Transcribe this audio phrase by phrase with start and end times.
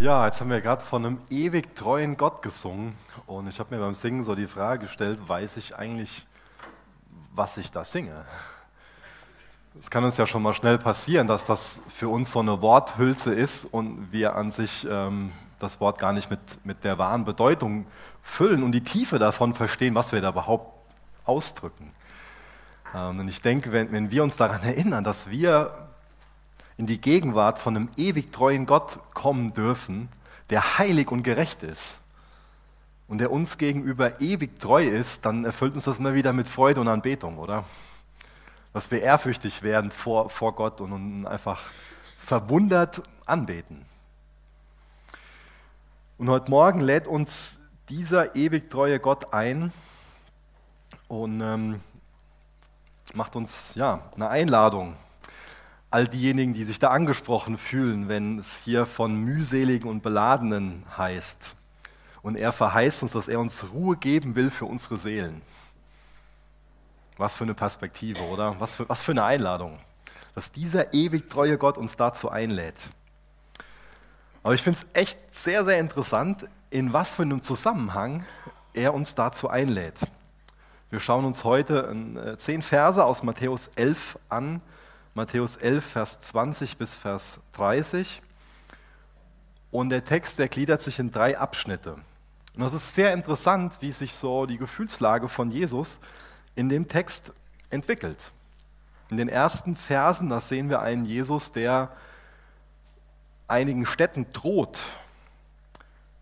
[0.00, 2.94] Ja, jetzt haben wir gerade von einem ewig treuen Gott gesungen
[3.26, 6.24] und ich habe mir beim Singen so die Frage gestellt, weiß ich eigentlich,
[7.34, 8.24] was ich da singe?
[9.80, 13.34] Es kann uns ja schon mal schnell passieren, dass das für uns so eine Worthülse
[13.34, 17.84] ist und wir an sich ähm, das Wort gar nicht mit, mit der wahren Bedeutung
[18.22, 20.92] füllen und die Tiefe davon verstehen, was wir da überhaupt
[21.24, 21.90] ausdrücken.
[22.94, 25.87] Ähm, und ich denke, wenn, wenn wir uns daran erinnern, dass wir
[26.78, 30.08] in die Gegenwart von einem ewig treuen Gott kommen dürfen,
[30.48, 31.98] der heilig und gerecht ist
[33.08, 36.80] und der uns gegenüber ewig treu ist, dann erfüllt uns das immer wieder mit Freude
[36.80, 37.64] und Anbetung, oder?
[38.72, 41.72] Dass wir ehrfürchtig werden vor, vor Gott und einfach
[42.16, 43.84] verwundert anbeten.
[46.16, 49.72] Und heute Morgen lädt uns dieser ewig treue Gott ein
[51.08, 51.80] und ähm,
[53.14, 54.94] macht uns ja, eine Einladung
[55.90, 61.54] all diejenigen, die sich da angesprochen fühlen, wenn es hier von mühseligen und beladenen heißt.
[62.22, 65.40] Und er verheißt uns, dass er uns Ruhe geben will für unsere Seelen.
[67.16, 68.60] Was für eine Perspektive, oder?
[68.60, 69.78] Was für, was für eine Einladung,
[70.34, 72.76] dass dieser ewig treue Gott uns dazu einlädt.
[74.42, 78.24] Aber ich finde es echt sehr, sehr interessant, in was für einem Zusammenhang
[78.74, 79.96] er uns dazu einlädt.
[80.90, 84.60] Wir schauen uns heute äh, zehn Verse aus Matthäus 11 an,
[85.14, 88.22] Matthäus 11, Vers 20 bis Vers 30.
[89.70, 91.94] Und der Text, der gliedert sich in drei Abschnitte.
[92.54, 96.00] Und das ist sehr interessant, wie sich so die Gefühlslage von Jesus
[96.54, 97.32] in dem Text
[97.70, 98.32] entwickelt.
[99.10, 101.90] In den ersten Versen, da sehen wir einen Jesus, der
[103.46, 104.78] einigen Städten droht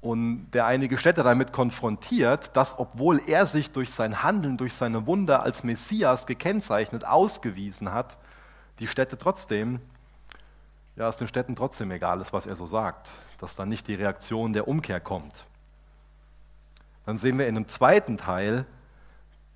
[0.00, 5.06] und der einige Städte damit konfrontiert, dass obwohl er sich durch sein Handeln, durch seine
[5.06, 8.16] Wunder als Messias gekennzeichnet, ausgewiesen hat,
[8.78, 9.80] die Städte trotzdem,
[10.96, 13.94] ja, es den Städten trotzdem egal ist, was er so sagt, dass dann nicht die
[13.94, 15.46] Reaktion der Umkehr kommt.
[17.04, 18.66] Dann sehen wir in einem zweiten Teil,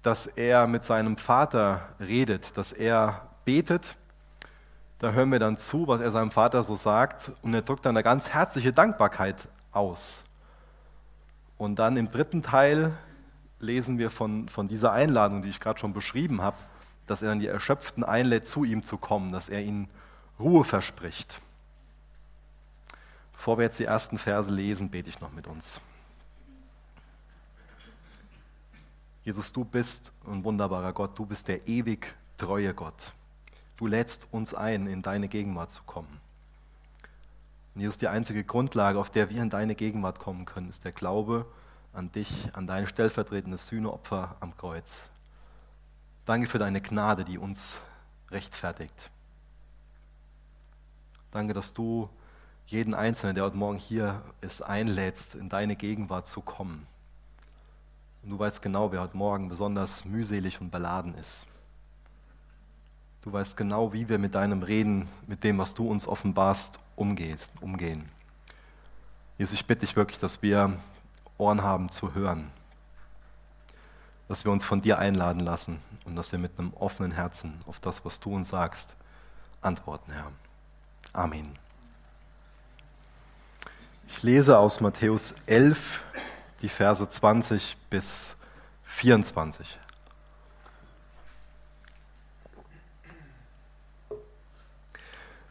[0.03, 3.97] dass er mit seinem Vater redet, dass er betet.
[4.99, 7.97] Da hören wir dann zu, was er seinem Vater so sagt und er drückt dann
[7.97, 10.25] eine ganz herzliche Dankbarkeit aus.
[11.59, 12.95] Und dann im dritten Teil
[13.59, 16.57] lesen wir von, von dieser Einladung, die ich gerade schon beschrieben habe,
[17.11, 19.89] dass er dann die Erschöpften einlädt, zu ihm zu kommen, dass er ihnen
[20.39, 21.41] Ruhe verspricht.
[23.33, 25.81] Bevor wir jetzt die ersten Verse lesen, bete ich noch mit uns.
[29.25, 33.13] Jesus, du bist ein wunderbarer Gott, du bist der ewig treue Gott.
[33.77, 36.21] Du lädst uns ein, in deine Gegenwart zu kommen.
[37.75, 40.93] Und Jesus, die einzige Grundlage, auf der wir in deine Gegenwart kommen können, ist der
[40.93, 41.47] Glaube
[41.93, 45.11] an dich, an dein stellvertretendes Sühneopfer am Kreuz.
[46.31, 47.81] Danke für deine Gnade, die uns
[48.31, 49.11] rechtfertigt.
[51.33, 52.09] Danke, dass du
[52.69, 56.87] jeden Einzelnen, der heute Morgen hier ist, einlädst, in deine Gegenwart zu kommen.
[58.23, 61.47] Und du weißt genau, wer heute Morgen besonders mühselig und beladen ist.
[63.23, 67.55] Du weißt genau, wie wir mit deinem Reden, mit dem, was du uns offenbarst, umgehst,
[67.61, 68.09] umgehen.
[69.37, 70.79] Jesus, ich bitte dich wirklich, dass wir
[71.39, 72.53] Ohren haben zu hören
[74.31, 77.81] dass wir uns von dir einladen lassen und dass wir mit einem offenen Herzen auf
[77.81, 78.95] das, was du uns sagst,
[79.61, 80.31] antworten, Herr.
[81.13, 81.59] Amen.
[84.07, 86.05] Ich lese aus Matthäus 11
[86.63, 88.37] die Verse 20 bis
[88.85, 89.81] 24.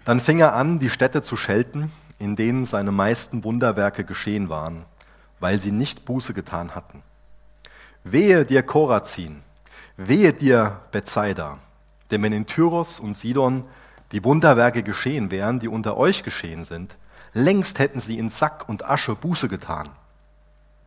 [0.05, 4.85] Dann fing er an, die Städte zu schelten, in denen seine meisten Wunderwerke geschehen waren,
[5.41, 7.03] weil sie nicht Buße getan hatten.
[8.05, 9.41] Wehe dir Korazin,
[9.97, 11.57] wehe dir Bethsaida,
[12.09, 13.65] denn wenn in Tyros und Sidon
[14.13, 16.95] die Wunderwerke geschehen wären, die unter euch geschehen sind,
[17.33, 19.89] längst hätten sie in Sack und Asche Buße getan.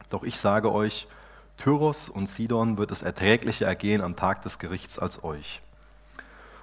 [0.09, 1.06] Doch ich sage euch,
[1.59, 5.61] Tyros und Sidon wird es erträglicher ergehen am Tag des Gerichts als euch.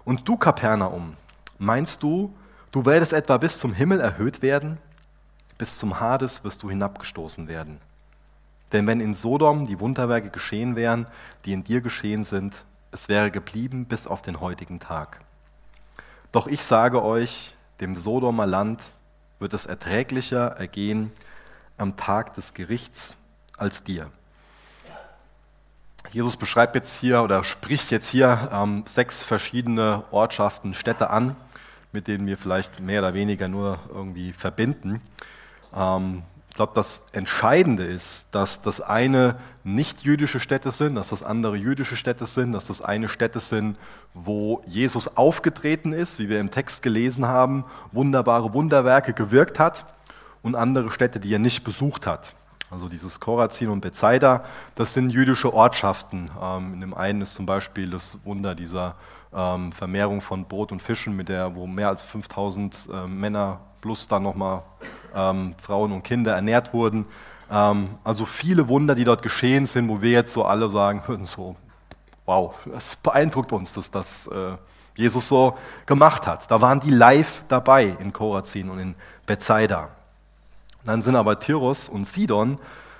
[0.04, 1.16] Und du, Kapernaum,
[1.60, 2.36] meinst du,
[2.72, 4.80] du werdest etwa bis zum Himmel erhöht werden?
[5.60, 7.80] Bis zum Hades wirst du hinabgestoßen werden.
[8.71, 11.07] Denn wenn in Sodom die Wunderwerke geschehen wären,
[11.45, 15.19] die in dir geschehen sind, es wäre geblieben bis auf den heutigen Tag.
[16.31, 18.83] Doch ich sage euch, dem Sodomer Land
[19.39, 21.12] wird es erträglicher ergehen
[21.77, 23.16] am Tag des Gerichts
[23.57, 24.12] als dir.
[26.12, 31.36] Jesus beschreibt jetzt hier oder spricht jetzt hier ähm, sechs verschiedene Ortschaften, Städte an,
[31.92, 35.01] mit denen wir vielleicht mehr oder weniger nur irgendwie verbinden.
[35.74, 36.24] Ähm,
[36.60, 41.96] glaube, das Entscheidende ist, dass das eine nicht jüdische Städte sind, dass das andere jüdische
[41.96, 43.80] Städte sind, dass das eine Städte sind,
[44.14, 47.64] wo Jesus aufgetreten ist, wie wir im Text gelesen haben,
[47.94, 49.86] wunderbare Wunderwerke gewirkt hat
[50.42, 52.36] und andere Städte, die er nicht besucht hat.
[52.70, 54.44] Also dieses Korazin und Bethsaida,
[54.76, 56.30] das sind jüdische Ortschaften.
[56.42, 58.96] Ähm, in dem einen ist zum Beispiel das Wunder dieser
[59.34, 64.10] ähm, Vermehrung von Brot und Fischen, mit der, wo mehr als 5000 äh, Männer plus
[64.10, 64.64] dann nochmal
[65.16, 67.06] ähm, Frauen und Kinder ernährt wurden.
[67.52, 71.26] Ähm, also viele Wunder, die dort geschehen sind, wo wir jetzt so alle sagen würden,
[71.26, 71.56] so,
[72.26, 74.58] wow, es beeindruckt uns, dass das äh,
[74.96, 76.50] Jesus so gemacht hat.
[76.52, 78.96] Da waren die live dabei in Korazin und in
[79.26, 79.90] Bethsaida.
[80.86, 82.60] Dann sind aber Tyrus und Sidon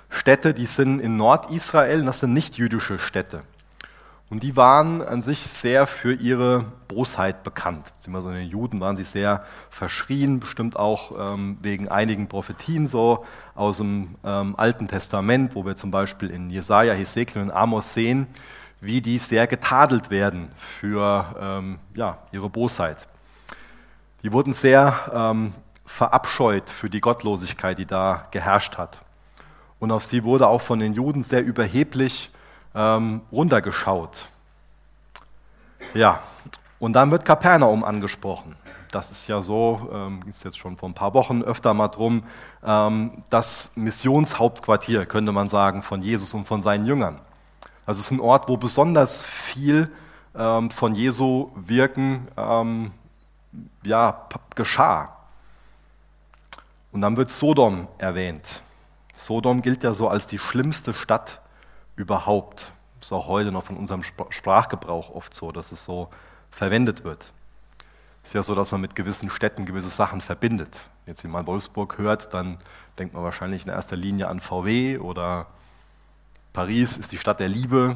[0.10, 3.44] Städte, die sind in Nordisrael, das sind nicht jüdische Städte.
[4.30, 7.92] Und die waren an sich sehr für ihre Bosheit bekannt.
[8.06, 13.78] In den Juden waren sie sehr verschrien, bestimmt auch ähm, wegen einigen Prophetien so aus
[13.78, 18.28] dem ähm, Alten Testament, wo wir zum Beispiel in Jesaja, Hesekiel und Amos sehen,
[18.81, 23.08] wie die sehr getadelt werden für ähm, ja, ihre Bosheit.
[24.22, 25.54] Die wurden sehr ähm,
[25.86, 29.02] verabscheut für die Gottlosigkeit, die da geherrscht hat.
[29.80, 32.32] Und auf sie wurde auch von den Juden sehr überheblich
[32.75, 34.30] ähm, runtergeschaut.
[35.94, 36.21] Ja,
[36.80, 38.56] und dann wird Kapernaum angesprochen.
[38.92, 42.24] Das ist ja so, ähm, ist jetzt schon vor ein paar Wochen öfter mal drum,
[42.63, 47.19] ähm, das Missionshauptquartier, könnte man sagen, von Jesus und von seinen Jüngern.
[47.86, 49.92] Es ist ein Ort, wo besonders viel
[50.36, 52.92] ähm, von Jesu Wirken ähm,
[53.83, 55.15] ja, geschah.
[56.92, 58.63] Und dann wird Sodom erwähnt.
[59.13, 61.42] Sodom gilt ja so als die schlimmste Stadt
[62.00, 62.72] überhaupt.
[63.01, 66.10] Ist auch heute noch von unserem Sprachgebrauch oft so, dass es so
[66.50, 67.34] verwendet wird.
[68.24, 70.81] Es ist ja so, dass man mit gewissen Städten gewisse Sachen verbindet.
[71.06, 72.57] Jetzt, wenn man Wolfsburg hört, dann
[72.98, 75.48] denkt man wahrscheinlich in erster Linie an VW oder
[76.54, 77.96] Paris ist die Stadt der Liebe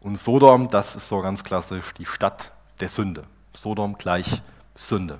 [0.00, 3.24] und Sodom, das ist so ganz klassisch die Stadt der Sünde.
[3.52, 4.42] Sodom gleich
[4.74, 5.18] Sünde.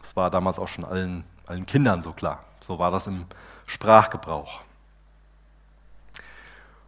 [0.00, 2.44] Das war damals auch schon allen, allen Kindern so klar.
[2.60, 3.26] So war das im
[3.66, 4.62] Sprachgebrauch.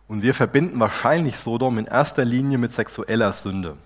[0.09, 3.77] Und wir verbinden wahrscheinlich Sodom in erster Linie mit sexueller Sünde.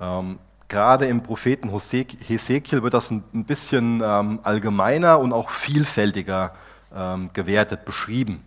[0.00, 6.54] Ähm, gerade im Propheten Hesekiel wird das ein, bisschen ähm, allgemeiner und auch vielfältiger
[6.94, 8.42] ähm, gewertet, beschrieben.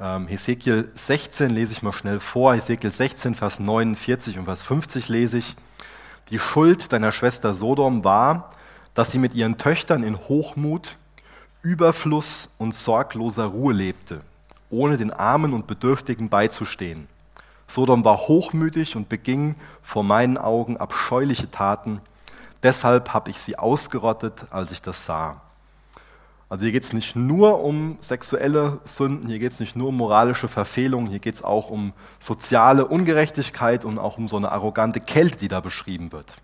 [0.00, 2.54] Ähm, Hesekiel 16 lese ich mal schnell vor.
[2.54, 5.56] Hesekiel 16, Vers 49 und Vers 50 lese ich.
[6.30, 8.50] Die Schuld deiner Schwester Sodom war,
[8.94, 10.96] dass sie mit ihren Töchtern in Hochmut,
[11.60, 14.22] Überfluss und sorgloser Ruhe lebte
[14.74, 17.08] ohne den Armen und Bedürftigen beizustehen.
[17.66, 22.00] Sodom war hochmütig und beging vor meinen Augen abscheuliche Taten.
[22.62, 25.40] Deshalb habe ich sie ausgerottet, als ich das sah.
[26.48, 29.96] Also hier geht es nicht nur um sexuelle Sünden, hier geht es nicht nur um
[29.96, 35.00] moralische Verfehlungen, hier geht es auch um soziale Ungerechtigkeit und auch um so eine arrogante
[35.00, 36.36] Kälte, die da beschrieben wird.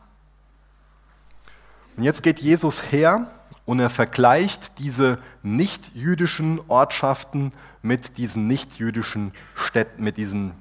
[1.96, 3.26] Und jetzt geht Jesus her
[3.70, 7.52] und er vergleicht diese nicht-jüdischen Ortschaften
[7.82, 10.54] mit diesen nicht-jüdischen Städten, mit diesen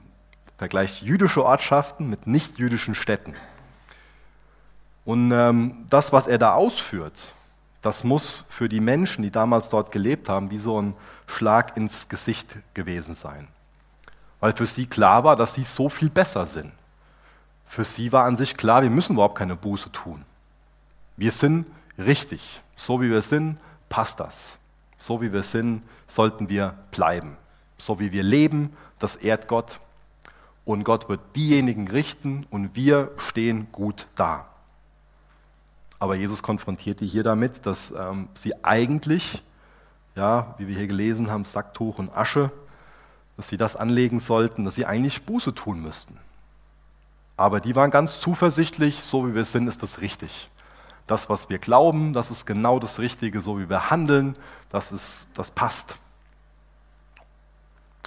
[0.59, 3.33] vergleicht jüdische Ortschaften mit nicht-jüdischen Städten.
[5.06, 7.33] Und ähm, das, was er da ausführt,
[7.81, 10.94] das muss für die Menschen, die damals dort gelebt haben, wie so ein
[11.25, 13.47] Schlag ins Gesicht gewesen sein.
[14.39, 16.73] Weil für sie klar war, dass sie so viel besser sind.
[17.65, 20.25] Für sie war an sich klar, wir müssen überhaupt keine Buße tun.
[21.17, 21.65] Wir sind
[21.99, 22.61] richtig.
[22.75, 23.57] So wie wir sind,
[23.89, 24.59] passt das.
[24.97, 27.37] So wie wir sind, sollten wir bleiben.
[27.77, 29.79] So wie wir leben, das ehrt Gott.
[30.65, 34.47] Und Gott wird diejenigen richten und wir stehen gut da.
[35.99, 39.44] Aber Jesus konfrontiert die hier damit, dass ähm, sie eigentlich,
[40.15, 42.51] ja, wie wir hier gelesen haben, Sacktuch und Asche,
[43.35, 46.18] dass sie das anlegen sollten, dass sie eigentlich Buße tun müssten.
[47.35, 50.49] Aber die waren ganz zuversichtlich, so wie wir sind, ist das richtig
[51.09, 54.35] das, was wir glauben, das ist genau das Richtige, so wie wir handeln,
[54.69, 55.97] das, ist, das passt.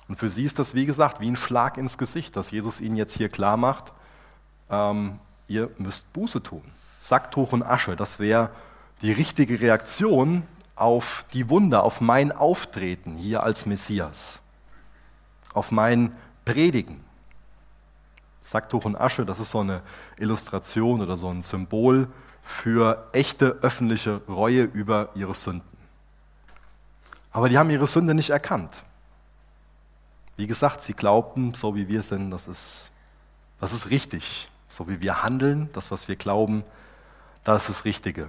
[0.08, 2.96] Und für sie ist das, wie gesagt, wie ein Schlag ins Gesicht, dass Jesus ihnen
[2.96, 3.92] jetzt hier klar macht,
[4.70, 5.18] ähm,
[5.48, 6.62] ihr müsst Buße tun.
[6.98, 8.50] Sacktuch und Asche, das wäre
[9.00, 10.44] die richtige Reaktion
[10.76, 14.42] auf die Wunder, auf mein Auftreten hier als Messias,
[15.54, 17.02] auf mein Predigen.
[18.40, 19.82] Sacktuch und Asche, das ist so eine
[20.18, 22.08] Illustration oder so ein Symbol
[22.42, 25.66] für echte öffentliche Reue über ihre Sünden.
[27.30, 28.82] Aber die haben ihre Sünde nicht erkannt.
[30.36, 32.90] Wie gesagt, sie glaubten, so wie wir sind, das ist,
[33.60, 34.48] das ist richtig.
[34.68, 36.64] So wie wir handeln, das, was wir glauben,
[37.44, 38.28] das ist das Richtige.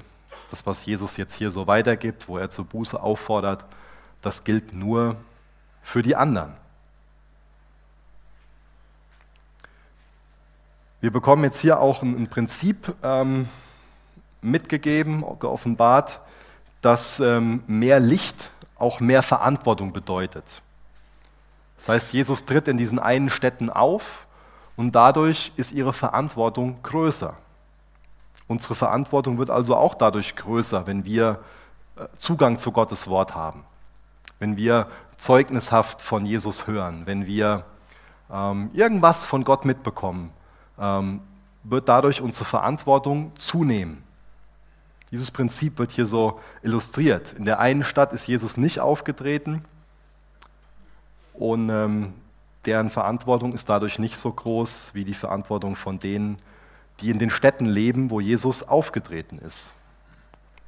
[0.50, 3.66] Das, was Jesus jetzt hier so weitergibt, wo er zur Buße auffordert,
[4.22, 5.16] das gilt nur
[5.82, 6.54] für die anderen.
[11.02, 13.50] Wir bekommen jetzt hier auch ein, Prinzip ähm,
[14.44, 16.20] mitgegeben, geoffenbart,
[16.82, 20.62] dass ähm, mehr Licht auch mehr Verantwortung bedeutet.
[21.78, 24.28] Das heißt, Jesus tritt in diesen einen Städten auf
[24.76, 27.36] und dadurch ist ihre Verantwortung größer.
[28.48, 31.40] Unsere Verantwortung wird also auch dadurch größer, wenn wir
[31.96, 33.64] äh, Zugang zu Gottes Wort haben,
[34.40, 37.66] wenn wir zeugnishaft von Jesus hören, wenn wir
[38.32, 40.32] ähm, irgendwas von Gott mitbekommen,
[40.78, 41.22] ähm,
[41.64, 44.04] wird dadurch unsere Verantwortung zunehmen.
[45.14, 47.34] Dieses Prinzip wird hier so illustriert.
[47.34, 49.64] In der einen Stadt ist Jesus nicht aufgetreten
[51.36, 52.14] und ähm,
[52.66, 56.38] deren Verantwortung ist dadurch nicht so groß wie die Verantwortung von denen,
[57.00, 59.76] die in den Städten leben, wo Jesus aufgetreten ist,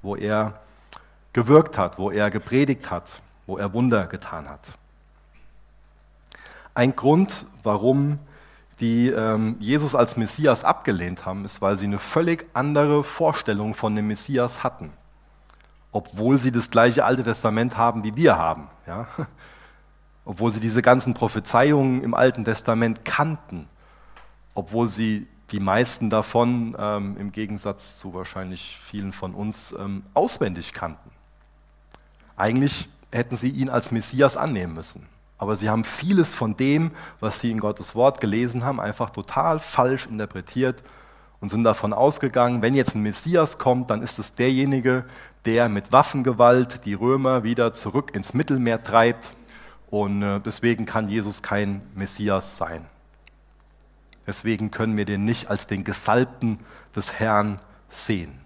[0.03, 0.59] wo er
[1.33, 4.61] gewirkt hat, wo er gepredigt hat, wo er Wunder getan hat.
[6.75, 8.19] Ein Grund, warum
[8.79, 13.95] die ähm, Jesus als Messias abgelehnt haben, ist, weil sie eine völlig andere Vorstellung von
[13.95, 14.91] dem Messias hatten,
[15.91, 18.67] obwohl sie das gleiche Alte Testament haben, wie wir haben.
[18.85, 19.07] Ja?
[20.27, 23.67] Obwohl sie diese ganzen Prophezeiungen im Alten Testament kannten,
[24.55, 30.73] obwohl sie die meisten davon ähm, im Gegensatz zu wahrscheinlich vielen von uns ähm, auswendig
[30.73, 31.11] kannten.
[32.35, 35.07] Eigentlich hätten sie ihn als Messias annehmen müssen.
[35.37, 39.59] Aber sie haben vieles von dem, was sie in Gottes Wort gelesen haben, einfach total
[39.59, 40.81] falsch interpretiert
[41.41, 45.05] und sind davon ausgegangen, wenn jetzt ein Messias kommt, dann ist es derjenige,
[45.45, 49.33] der mit Waffengewalt die Römer wieder zurück ins Mittelmeer treibt.
[49.91, 52.85] Und äh, deswegen kann Jesus kein Messias sein.
[54.25, 56.59] Deswegen können wir den nicht als den Gesalbten
[56.95, 58.39] des Herrn sehen.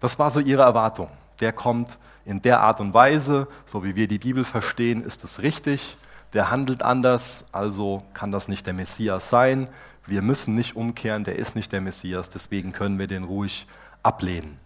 [0.00, 1.08] Das war so ihre Erwartung.
[1.38, 5.42] Der kommt in der Art und Weise, so wie wir die Bibel verstehen, ist es
[5.42, 5.96] richtig.
[6.32, 9.68] Der handelt anders, also kann das nicht der Messias sein.
[10.06, 13.66] Wir müssen nicht umkehren, der ist nicht der Messias, deswegen können wir den ruhig
[14.02, 14.58] ablehnen.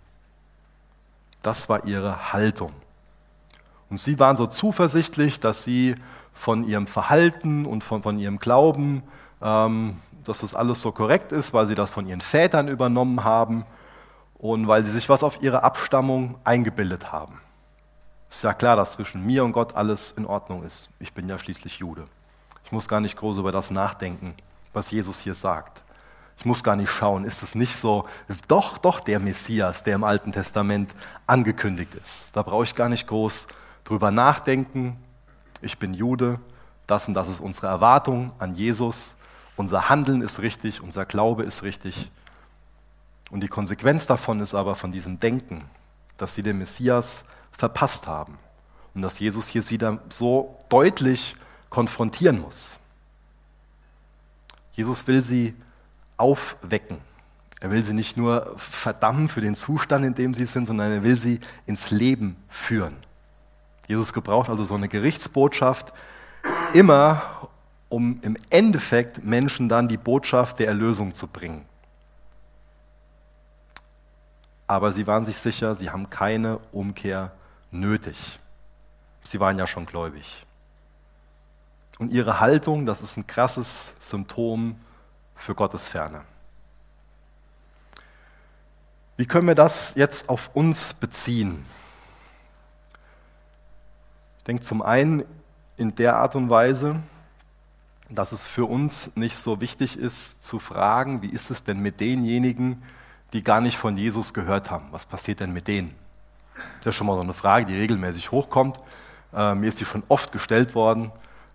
[1.42, 2.72] Das war ihre Haltung.
[3.90, 5.94] Und sie waren so zuversichtlich, dass sie
[6.32, 9.02] von ihrem Verhalten und von, von ihrem Glauben
[9.44, 13.64] ähm, dass das alles so korrekt ist, weil sie das von ihren Vätern übernommen haben
[14.44, 17.40] und weil sie sich was auf ihre Abstammung eingebildet haben.
[18.28, 20.90] Ist ja klar, dass zwischen mir und Gott alles in Ordnung ist.
[20.98, 22.06] Ich bin ja schließlich Jude.
[22.62, 24.34] Ich muss gar nicht groß über das nachdenken,
[24.74, 25.82] was Jesus hier sagt.
[26.36, 28.04] Ich muss gar nicht schauen, ist es nicht so,
[28.46, 30.94] doch, doch der Messias, der im Alten Testament
[31.26, 32.36] angekündigt ist.
[32.36, 33.46] Da brauche ich gar nicht groß
[33.84, 34.98] drüber nachdenken.
[35.62, 36.38] Ich bin Jude,
[36.86, 39.16] das und das ist unsere Erwartung an Jesus
[39.56, 42.10] unser Handeln ist richtig, unser Glaube ist richtig.
[43.30, 45.64] Und die Konsequenz davon ist aber von diesem Denken,
[46.16, 48.38] dass sie den Messias verpasst haben
[48.94, 51.34] und dass Jesus hier sie dann so deutlich
[51.70, 52.78] konfrontieren muss.
[54.72, 55.54] Jesus will sie
[56.16, 56.98] aufwecken.
[57.60, 61.02] Er will sie nicht nur verdammen für den Zustand, in dem sie sind, sondern er
[61.02, 62.94] will sie ins Leben führen.
[63.88, 65.92] Jesus gebraucht also so eine Gerichtsbotschaft
[66.72, 67.22] immer,
[67.88, 71.64] um im Endeffekt Menschen dann die Botschaft der Erlösung zu bringen.
[74.66, 77.32] Aber sie waren sich sicher, sie haben keine Umkehr
[77.70, 78.38] nötig.
[79.22, 80.46] Sie waren ja schon gläubig.
[81.98, 84.78] Und ihre Haltung, das ist ein krasses Symptom
[85.34, 86.22] für Gottes Ferne.
[89.16, 91.64] Wie können wir das jetzt auf uns beziehen?
[94.38, 95.24] Ich denke zum einen
[95.76, 96.96] in der Art und Weise,
[98.10, 102.00] dass es für uns nicht so wichtig ist zu fragen, wie ist es denn mit
[102.00, 102.82] denjenigen,
[103.42, 104.86] gar nicht von Jesus gehört haben?
[104.90, 105.94] Was passiert denn mit denen?
[106.78, 108.78] Das ist schon mal so eine Frage, die regelmäßig hochkommt.
[109.34, 111.10] Äh, mir ist die schon oft gestellt worden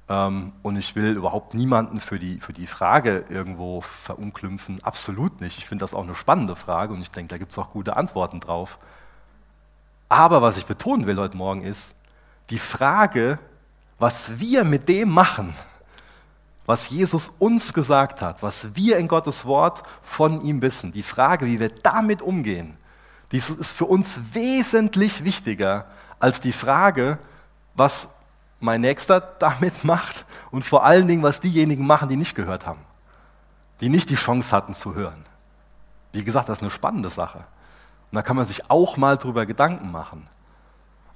[0.09, 4.83] ähm, und ich will überhaupt niemanden für die, für die Frage irgendwo verunklümpfen.
[4.83, 5.57] Absolut nicht.
[5.57, 7.95] Ich finde das auch eine spannende Frage und ich denke, da gibt es auch gute
[7.95, 8.79] Antworten drauf.
[10.09, 11.93] Aber was ich betonen will heute Morgen ist,
[12.50, 13.38] die Frage,
[14.00, 15.53] was wir mit dem machen,
[16.70, 21.48] was Jesus uns gesagt hat, was wir in Gottes Wort von ihm wissen, die Frage,
[21.48, 22.78] wie wir damit umgehen,
[23.32, 25.88] die ist für uns wesentlich wichtiger
[26.20, 27.18] als die Frage,
[27.74, 28.10] was
[28.60, 32.82] mein Nächster damit macht und vor allen Dingen, was diejenigen machen, die nicht gehört haben,
[33.82, 35.26] die nicht die Chance hatten zu hören.
[36.12, 37.40] Wie gesagt, das ist eine spannende Sache.
[37.40, 40.28] Und da kann man sich auch mal drüber Gedanken machen.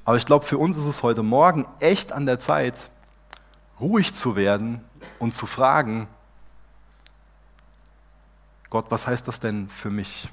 [0.04, 2.90] Aber ich glaube, für uns ist es heute Morgen echt an der Zeit,
[3.80, 4.84] ruhig zu werden
[5.20, 6.08] und zu fragen,
[8.70, 10.30] Gott, was heißt das denn für mich?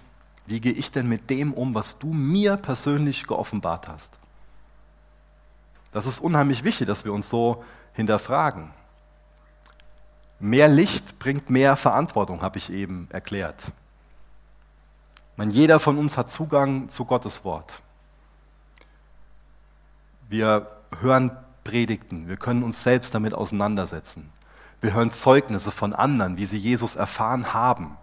[0.47, 4.19] Wie gehe ich denn mit dem um, was du mir persönlich geoffenbart hast?
[5.93, 8.71] Das ist unheimlich wichtig, dass wir uns so hinterfragen.
[10.39, 13.61] Mehr Licht bringt mehr Verantwortung, habe ich eben erklärt.
[15.37, 17.83] Man, jeder von uns hat Zugang zu Gottes Wort.
[20.29, 20.67] Wir
[21.01, 21.31] hören
[21.65, 24.33] Predigten, wir können uns selbst damit auseinandersetzen.
[24.81, 27.99] Wir hören Zeugnisse von anderen, wie sie Jesus erfahren haben,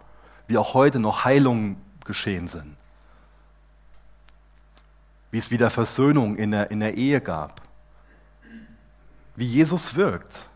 [0.46, 2.76] wie auch heute noch Heilungen geschehen sind,
[5.30, 7.60] wie es wieder Versöhnung in der, in der Ehe gab,
[9.34, 10.48] wie Jesus wirkt.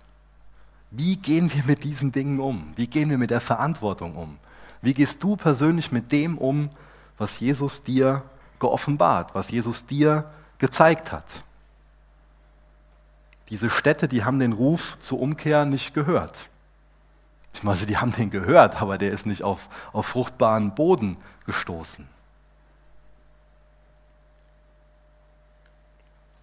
[0.90, 2.72] Wie gehen wir mit diesen Dingen um?
[2.76, 4.38] Wie gehen wir mit der Verantwortung um?
[4.82, 6.68] Wie gehst du persönlich mit dem um,
[7.16, 8.22] was Jesus dir
[8.58, 11.44] geoffenbart, was Jesus dir gezeigt hat?
[13.52, 16.48] Diese Städte, die haben den Ruf zur Umkehr nicht gehört.
[17.52, 22.08] Ich meine, die haben den gehört, aber der ist nicht auf, auf fruchtbaren Boden gestoßen.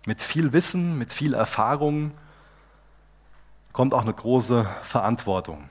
[0.06, 2.12] Mit viel Wissen, mit viel Erfahrung
[3.74, 5.68] kommt auch eine große Verantwortung.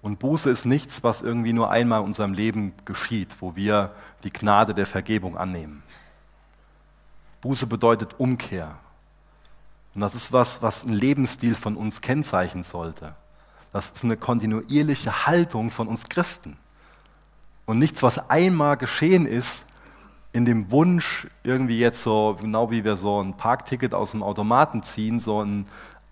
[0.00, 3.92] Und Buße ist nichts, was irgendwie nur einmal in unserem Leben geschieht, wo wir
[4.24, 5.82] die Gnade der Vergebung annehmen.
[7.40, 8.78] Buße bedeutet Umkehr.
[9.94, 13.14] Und das ist was, was ein Lebensstil von uns kennzeichnen sollte.
[13.72, 16.56] Das ist eine kontinuierliche Haltung von uns Christen.
[17.66, 19.66] Und nichts, was einmal geschehen ist,
[20.32, 24.82] in dem Wunsch, irgendwie jetzt so, genau wie wir so ein Parkticket aus dem Automaten
[24.82, 25.66] ziehen, so, ein,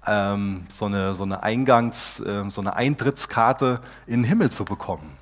[0.07, 5.17] ähm, so eine, so eine Eingangs-, äh, so eine Eintrittskarte in den Himmel zu bekommen.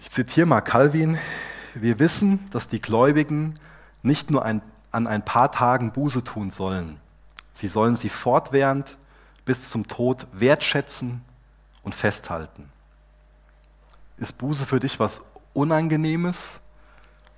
[0.00, 1.18] Ich zitiere mal Calvin.
[1.74, 3.54] Wir wissen, dass die Gläubigen
[4.02, 7.00] nicht nur ein, an ein paar Tagen Buße tun sollen.
[7.52, 8.96] Sie sollen sie fortwährend
[9.44, 11.22] bis zum Tod wertschätzen
[11.82, 12.70] und festhalten.
[14.16, 15.22] Ist Buße für dich was
[15.52, 16.60] Unangenehmes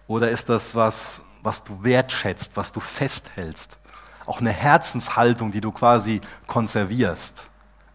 [0.07, 3.79] oder ist das was, was du wertschätzt, was du festhältst?
[4.27, 7.49] Auch eine Herzenshaltung, die du quasi konservierst.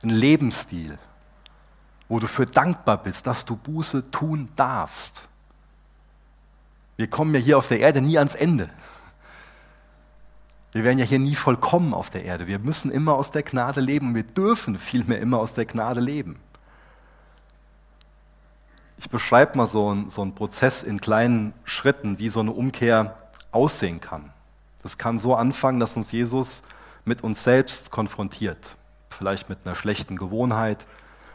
[0.03, 0.97] Ein Lebensstil,
[2.07, 5.27] wo du für dankbar bist, dass du Buße tun darfst.
[6.97, 8.69] Wir kommen ja hier auf der Erde nie ans Ende.
[10.71, 12.47] Wir werden ja hier nie vollkommen auf der Erde.
[12.47, 14.13] Wir müssen immer aus der Gnade leben.
[14.15, 16.39] Wir dürfen vielmehr immer aus der Gnade leben.
[18.97, 23.15] Ich beschreibe mal so einen, so einen Prozess in kleinen Schritten, wie so eine Umkehr
[23.51, 24.33] aussehen kann.
[24.81, 26.63] Das kann so anfangen, dass uns Jesus
[27.05, 28.75] mit uns selbst konfrontiert.
[29.09, 30.85] Vielleicht mit einer schlechten Gewohnheit,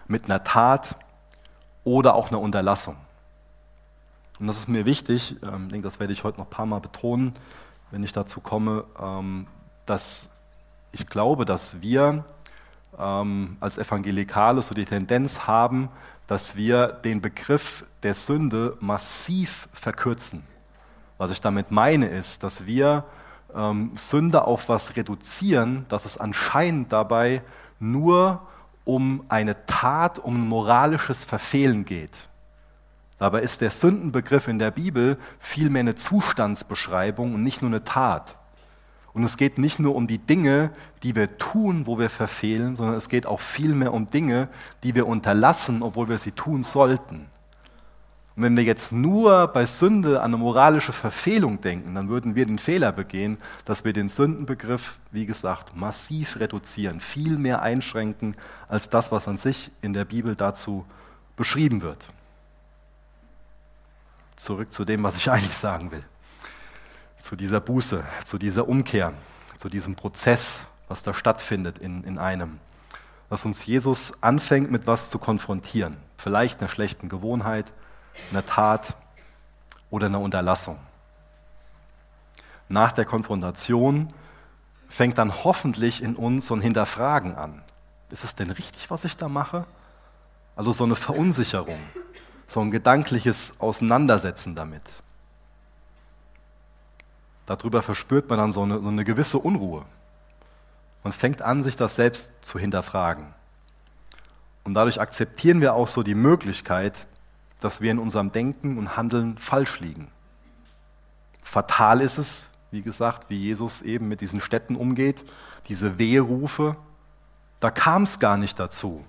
[0.08, 0.96] mit einer Tat
[1.84, 2.96] oder auch einer Unterlassung.
[4.42, 6.66] Und das ist mir wichtig, ähm, ich denke, das werde ich heute noch ein paar
[6.66, 7.32] Mal betonen,
[7.92, 9.46] wenn ich dazu komme, ähm,
[9.86, 10.30] dass
[10.90, 12.24] ich glaube, dass wir
[12.98, 15.90] ähm, als Evangelikale so die Tendenz haben,
[16.26, 20.42] dass wir den Begriff der Sünde massiv verkürzen.
[21.18, 23.04] Was ich damit meine, ist, dass wir
[23.94, 27.42] Sünde auf was reduzieren, dass es anscheinend dabei
[27.78, 28.40] nur
[28.84, 32.30] um eine Tat, um ein moralisches Verfehlen geht.
[33.22, 38.36] Dabei ist der Sündenbegriff in der Bibel vielmehr eine Zustandsbeschreibung und nicht nur eine Tat.
[39.12, 40.72] Und es geht nicht nur um die Dinge,
[41.04, 44.48] die wir tun, wo wir verfehlen, sondern es geht auch vielmehr um Dinge,
[44.82, 47.28] die wir unterlassen, obwohl wir sie tun sollten.
[48.34, 52.44] Und wenn wir jetzt nur bei Sünde an eine moralische Verfehlung denken, dann würden wir
[52.44, 58.34] den Fehler begehen, dass wir den Sündenbegriff, wie gesagt, massiv reduzieren, viel mehr einschränken
[58.66, 60.84] als das, was an sich in der Bibel dazu
[61.36, 62.04] beschrieben wird.
[64.42, 66.04] Zurück zu dem, was ich eigentlich sagen will
[67.22, 69.12] zu dieser Buße, zu dieser Umkehr,
[69.58, 72.58] zu diesem Prozess, was da stattfindet in, in einem.
[73.30, 75.96] Dass uns Jesus anfängt, mit was zu konfrontieren.
[76.16, 77.72] Vielleicht einer schlechten Gewohnheit,
[78.32, 78.96] einer Tat
[79.88, 80.80] oder einer Unterlassung.
[82.68, 84.12] Nach der Konfrontation
[84.88, 87.62] fängt dann hoffentlich in uns so ein Hinterfragen an.
[88.10, 89.64] Ist es denn richtig, was ich da mache?
[90.56, 91.78] Also so eine Verunsicherung,
[92.52, 94.82] so ein gedankliches Auseinandersetzen damit.
[97.46, 99.84] Darüber verspürt man dann so eine, so eine gewisse Unruhe
[101.02, 103.34] und fängt an, sich das selbst zu hinterfragen.
[104.64, 107.06] Und dadurch akzeptieren wir auch so die Möglichkeit,
[107.60, 110.08] dass wir in unserem Denken und Handeln falsch liegen.
[111.42, 115.24] Fatal ist es, wie gesagt, wie Jesus eben mit diesen Städten umgeht,
[115.68, 116.76] diese Wehrufe.
[117.60, 119.04] Da kam es gar nicht dazu,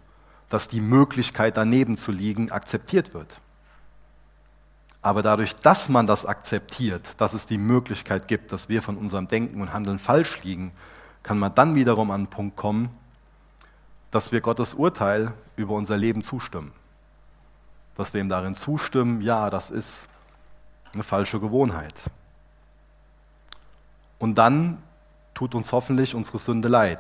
[0.53, 3.37] dass die Möglichkeit daneben zu liegen akzeptiert wird.
[5.01, 9.27] Aber dadurch, dass man das akzeptiert, dass es die Möglichkeit gibt, dass wir von unserem
[9.27, 10.71] Denken und Handeln falsch liegen,
[11.23, 12.95] kann man dann wiederum an den Punkt kommen,
[14.11, 16.71] dass wir Gottes Urteil über unser Leben zustimmen.
[17.95, 20.07] Dass wir ihm darin zustimmen, ja, das ist
[20.93, 21.95] eine falsche Gewohnheit.
[24.19, 24.77] Und dann
[25.33, 26.99] tut uns hoffentlich unsere Sünde leid.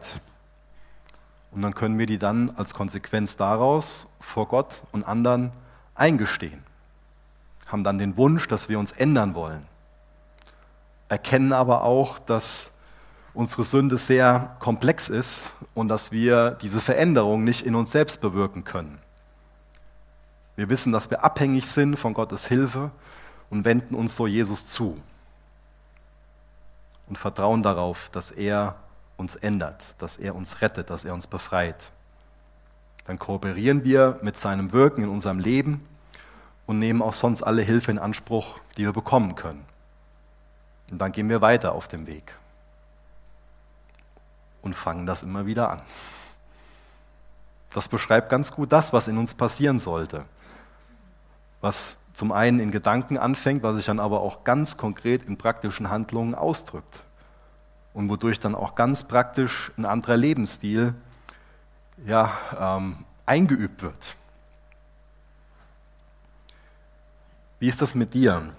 [1.53, 5.51] Und dann können wir die dann als Konsequenz daraus vor Gott und anderen
[5.95, 6.63] eingestehen
[7.73, 9.65] haben dann den Wunsch, dass wir uns ändern wollen,
[11.09, 12.71] erkennen aber auch, dass
[13.33, 18.63] unsere Sünde sehr komplex ist und dass wir diese Veränderung nicht in uns selbst bewirken
[18.63, 18.99] können.
[20.55, 22.91] Wir wissen, dass wir abhängig sind von Gottes Hilfe
[23.49, 25.01] und wenden uns so Jesus zu
[27.09, 28.75] und vertrauen darauf, dass er
[29.17, 31.91] uns ändert, dass er uns rettet, dass er uns befreit.
[33.05, 35.85] Dann kooperieren wir mit seinem Wirken in unserem Leben
[36.65, 39.65] und nehmen auch sonst alle Hilfe in Anspruch, die wir bekommen können.
[40.91, 42.33] Und dann gehen wir weiter auf dem Weg
[44.61, 45.81] und fangen das immer wieder an.
[47.73, 50.25] Das beschreibt ganz gut das, was in uns passieren sollte.
[51.61, 55.89] Was zum einen in Gedanken anfängt, was sich dann aber auch ganz konkret in praktischen
[55.89, 57.03] Handlungen ausdrückt.
[57.93, 60.95] Und wodurch dann auch ganz praktisch ein anderer Lebensstil
[62.05, 64.15] ja, ähm, eingeübt wird.
[67.59, 68.53] Wie ist das mit dir?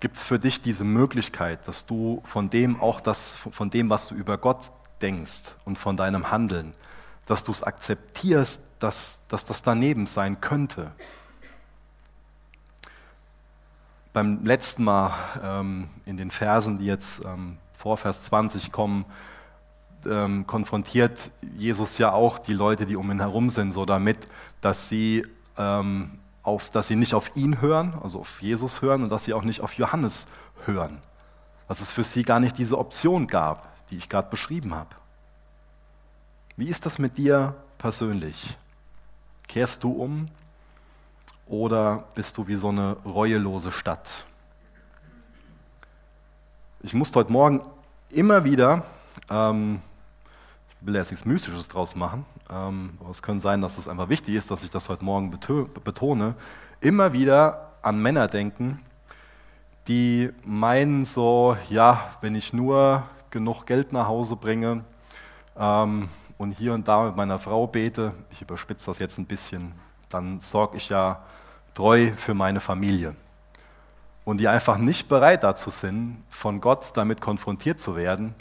[0.00, 4.08] Gibt es für dich diese Möglichkeit, dass du von dem auch das, von dem, was
[4.08, 6.74] du über Gott denkst und von deinem Handeln,
[7.24, 10.90] dass du es akzeptierst, dass, dass das daneben sein könnte?
[14.12, 19.04] Beim letzten Mal ähm, in den Versen, die jetzt ähm, vor Vers 20 kommen,
[20.06, 24.18] ähm, konfrontiert Jesus ja auch die Leute, die um ihn herum sind, so damit,
[24.60, 25.26] dass sie
[25.58, 29.34] ähm, auf, dass sie nicht auf ihn hören, also auf Jesus hören und dass sie
[29.34, 30.28] auch nicht auf Johannes
[30.64, 30.98] hören.
[31.66, 34.94] Dass es für sie gar nicht diese Option gab, die ich gerade beschrieben habe.
[36.56, 38.56] Wie ist das mit dir persönlich?
[39.48, 40.28] Kehrst du um
[41.46, 44.24] oder bist du wie so eine reuelose Stadt?
[46.84, 47.62] Ich musste heute Morgen
[48.08, 48.82] immer wieder,
[49.30, 49.80] ähm,
[50.68, 54.08] ich will jetzt nichts Mystisches draus machen, ähm, aber es könnte sein, dass es einfach
[54.08, 56.34] wichtig ist, dass ich das heute Morgen betone,
[56.80, 58.80] immer wieder an Männer denken,
[59.86, 64.84] die meinen so, ja, wenn ich nur genug Geld nach Hause bringe
[65.56, 69.72] ähm, und hier und da mit meiner Frau bete, ich überspitze das jetzt ein bisschen,
[70.08, 71.22] dann sorge ich ja
[71.74, 73.14] treu für meine Familie.
[74.24, 78.34] Und die einfach nicht bereit dazu sind, von Gott damit konfrontiert zu werden,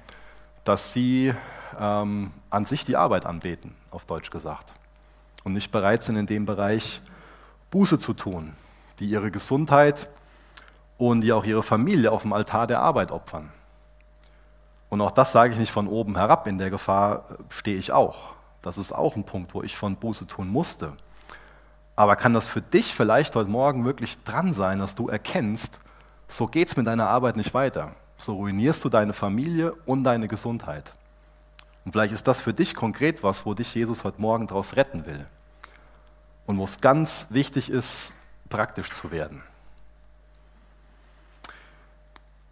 [0.63, 1.33] dass sie
[1.79, 4.73] ähm, an sich die Arbeit anbeten, auf Deutsch gesagt.
[5.43, 7.01] Und nicht bereit sind, in dem Bereich
[7.71, 8.53] Buße zu tun,
[8.99, 10.09] die ihre Gesundheit
[10.97, 13.51] und die auch ihre Familie auf dem Altar der Arbeit opfern.
[14.89, 18.35] Und auch das sage ich nicht von oben herab, in der Gefahr stehe ich auch.
[18.61, 20.93] Das ist auch ein Punkt, wo ich von Buße tun musste.
[22.01, 25.79] Aber kann das für dich vielleicht heute Morgen wirklich dran sein, dass du erkennst,
[26.27, 27.93] so geht es mit deiner Arbeit nicht weiter.
[28.17, 30.93] So ruinierst du deine Familie und deine Gesundheit.
[31.85, 35.05] Und vielleicht ist das für dich konkret was, wo dich Jesus heute Morgen daraus retten
[35.05, 35.27] will.
[36.47, 38.13] Und wo es ganz wichtig ist,
[38.49, 39.43] praktisch zu werden.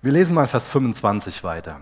[0.04, 1.82] Wir lesen mal Vers 25 weiter.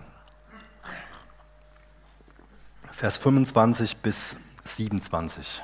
[2.92, 5.62] Vers 25 bis 27.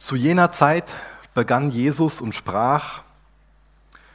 [0.00, 0.86] Zu jener Zeit
[1.34, 3.02] begann Jesus und sprach,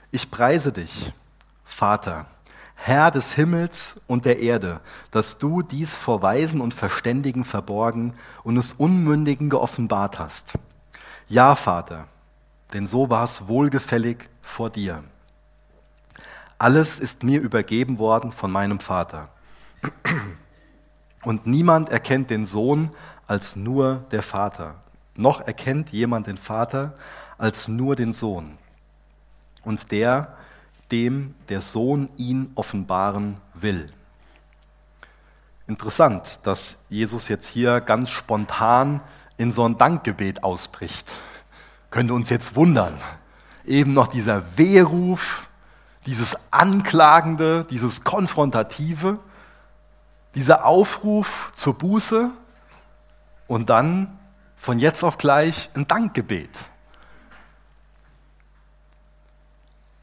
[0.10, 1.13] ich preise dich,
[1.63, 2.26] Vater
[2.74, 8.58] Herr des Himmels und der Erde, dass du dies vor Weisen und Verständigen verborgen und
[8.58, 10.54] es Unmündigen geoffenbart hast.
[11.28, 12.08] Ja, Vater,
[12.74, 15.04] denn so war es wohlgefällig vor dir.
[16.58, 19.30] Alles ist mir übergeben worden von meinem Vater.
[21.24, 22.89] Und niemand erkennt den Sohn
[23.28, 24.82] als nur der Vater.
[25.15, 26.93] Noch erkennt jemand den Vater
[27.38, 28.58] als nur den Sohn.
[29.63, 30.36] Und der,
[30.91, 33.88] dem der Sohn ihn offenbaren will.
[35.67, 39.01] Interessant, dass Jesus jetzt hier ganz spontan
[39.38, 41.12] in so ein Dankgebet ausbricht.
[41.89, 42.93] Könnte uns jetzt wundern.
[43.65, 45.49] Eben noch dieser Wehruf,
[46.06, 49.17] dieses Anklagende, dieses Konfrontative,
[50.36, 52.30] dieser Aufruf zur Buße
[53.47, 54.19] und dann
[54.56, 56.50] von jetzt auf gleich ein Dankgebet.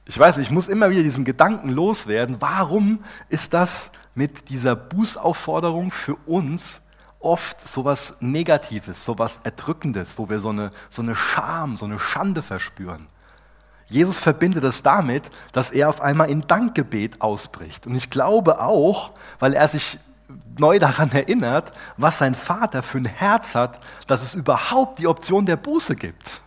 [0.05, 2.37] Ich weiß, ich muss immer wieder diesen Gedanken loswerden.
[2.41, 6.83] Warum ist das mit dieser Bußaufforderung für uns
[7.21, 11.85] oft so etwas Negatives, so etwas Erdrückendes, wo wir so eine, so eine Scham, so
[11.85, 13.07] eine Schande verspüren?
[13.87, 17.87] Jesus verbindet es damit, dass er auf einmal in Dankgebet ausbricht.
[17.87, 19.99] Und ich glaube auch, weil er sich
[20.59, 25.47] neu daran erinnert, was sein Vater für ein Herz hat, dass es überhaupt die Option
[25.47, 26.41] der Buße gibt.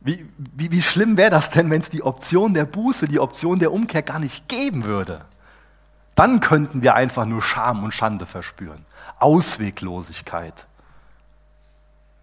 [0.00, 3.58] Wie, wie, wie schlimm wäre das denn, wenn es die Option der Buße, die Option
[3.58, 5.24] der Umkehr gar nicht geben würde?
[6.14, 8.84] Dann könnten wir einfach nur Scham und Schande verspüren,
[9.18, 10.66] Ausweglosigkeit.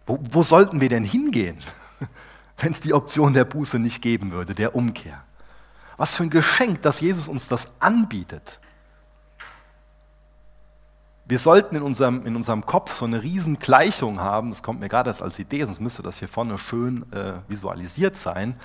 [0.06, 1.58] Wo, wo sollten wir denn hingehen,
[2.58, 5.24] wenn es die Option der Buße nicht geben würde, der Umkehr?
[5.98, 8.60] Was für ein Geschenk, dass Jesus uns das anbietet.
[11.28, 14.90] Wir sollten in unserem, in unserem Kopf so eine riesen Gleichung haben, das kommt mir
[14.90, 18.56] gerade als Idee, sonst müsste das hier vorne schön äh, visualisiert sein,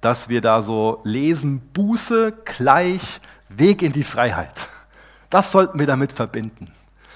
[0.00, 4.68] dass wir da so lesen, Buße gleich Weg in die Freiheit.
[5.30, 6.70] Das sollten wir damit verbinden,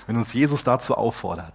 [0.07, 1.55] wenn uns Jesus dazu auffordert.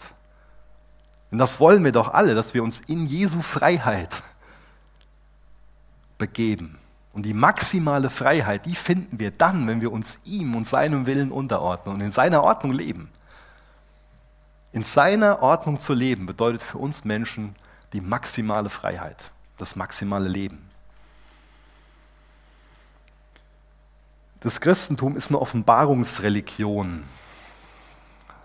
[1.32, 4.24] Denn das wollen wir doch alle, dass wir uns in Jesu Freiheit
[6.18, 6.78] begeben.
[7.12, 11.32] Und die maximale Freiheit, die finden wir dann, wenn wir uns ihm und seinem Willen
[11.32, 13.10] unterordnen und in seiner Ordnung leben.
[14.76, 17.56] In seiner Ordnung zu leben bedeutet für uns Menschen
[17.94, 20.70] die maximale Freiheit, das maximale Leben.
[24.42, 27.06] Das Christentum ist eine Offenbarungsreligion.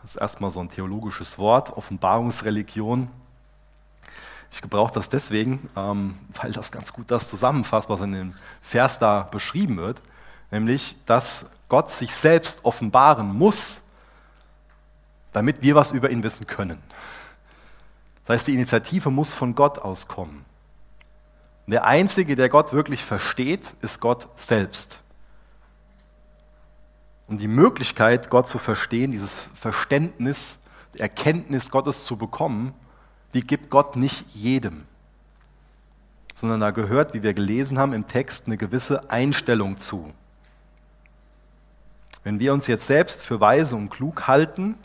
[0.02, 3.10] Das ist erstmal so ein theologisches Wort, Offenbarungsreligion.
[4.52, 9.00] Ich gebrauche das deswegen, ähm, weil das ganz gut das zusammenfasst, was in dem Vers
[9.00, 10.00] da beschrieben wird,
[10.52, 13.82] nämlich, dass Gott sich selbst offenbaren muss,
[15.32, 16.78] damit wir was über ihn wissen können.
[18.24, 20.44] Das heißt, die Initiative muss von Gott auskommen.
[21.66, 25.00] Der Einzige, der Gott wirklich versteht, ist Gott selbst.
[27.28, 30.58] Und die Möglichkeit, Gott zu verstehen, dieses Verständnis,
[30.94, 32.74] die Erkenntnis Gottes zu bekommen,
[33.34, 34.84] die gibt Gott nicht jedem,
[36.34, 40.12] sondern da gehört, wie wir gelesen haben im Text, eine gewisse Einstellung zu.
[42.24, 44.76] Wenn wir uns jetzt selbst für weise und klug halten,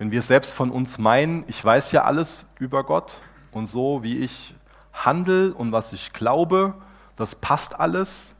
[0.00, 3.20] wenn wir selbst von uns meinen, ich weiß ja alles über Gott
[3.52, 4.54] und so, wie ich
[4.94, 6.72] handle und was ich glaube,
[7.16, 8.34] das passt alles,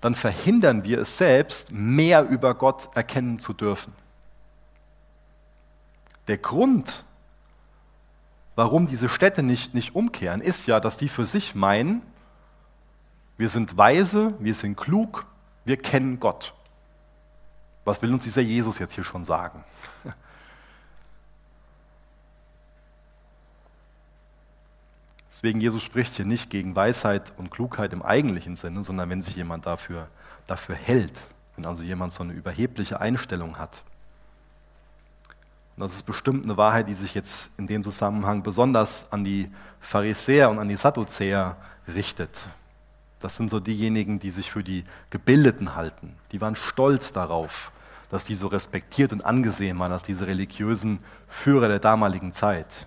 [0.00, 3.92] dann verhindern wir es selbst, mehr über Gott erkennen zu dürfen.
[6.26, 7.04] Der Grund,
[8.56, 12.02] warum diese Städte nicht, nicht umkehren, ist ja, dass sie für sich meinen,
[13.36, 15.26] wir sind weise, wir sind klug,
[15.64, 16.54] wir kennen Gott.
[17.84, 19.62] Was will uns dieser Jesus jetzt hier schon sagen?
[25.32, 29.34] Deswegen Jesus spricht hier nicht gegen Weisheit und Klugheit im eigentlichen Sinne, sondern wenn sich
[29.34, 30.08] jemand dafür,
[30.46, 31.22] dafür hält,
[31.56, 33.82] wenn also jemand so eine überhebliche Einstellung hat.
[35.74, 39.50] Und das ist bestimmt eine Wahrheit, die sich jetzt in dem Zusammenhang besonders an die
[39.80, 41.56] Pharisäer und an die Sadduzäer
[41.88, 42.46] richtet.
[43.18, 46.14] Das sind so diejenigen, die sich für die Gebildeten halten.
[46.32, 47.72] Die waren stolz darauf,
[48.10, 52.86] dass die so respektiert und angesehen waren als diese religiösen Führer der damaligen Zeit.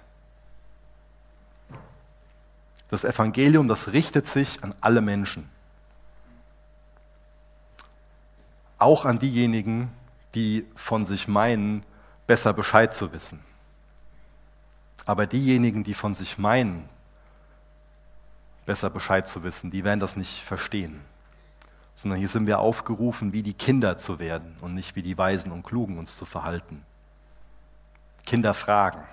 [2.90, 5.50] Das Evangelium, das richtet sich an alle Menschen.
[8.78, 9.92] Auch an diejenigen,
[10.36, 11.84] die von sich meinen,
[12.28, 13.40] besser Bescheid zu wissen.
[15.06, 16.90] Aber diejenigen, die von sich meinen,
[18.66, 21.02] besser Bescheid zu wissen, die werden das nicht verstehen.
[21.94, 25.52] Sondern hier sind wir aufgerufen, wie die Kinder zu werden und nicht wie die Weisen
[25.52, 26.84] und Klugen uns zu verhalten.
[28.26, 29.04] Kinder fragen.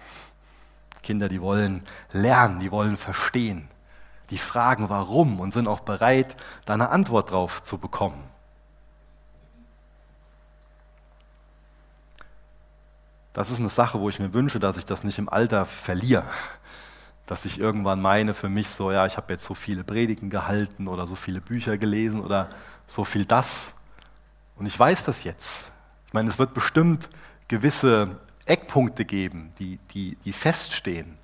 [1.03, 3.69] Kinder, die wollen lernen, die wollen verstehen.
[4.31, 8.23] Die fragen warum und sind auch bereit, da eine Antwort drauf zu bekommen.
[13.33, 16.25] Das ist eine Sache, wo ich mir wünsche, dass ich das nicht im Alter verliere.
[17.27, 20.89] Dass ich irgendwann meine für mich so, ja, ich habe jetzt so viele Predigen gehalten
[20.89, 22.49] oder so viele Bücher gelesen oder
[22.87, 23.75] so viel das.
[24.57, 25.71] Und ich weiß das jetzt.
[26.07, 27.09] Ich meine, es wird bestimmt
[27.49, 31.19] gewisse Eckpunkte geben, die, die, die feststehen.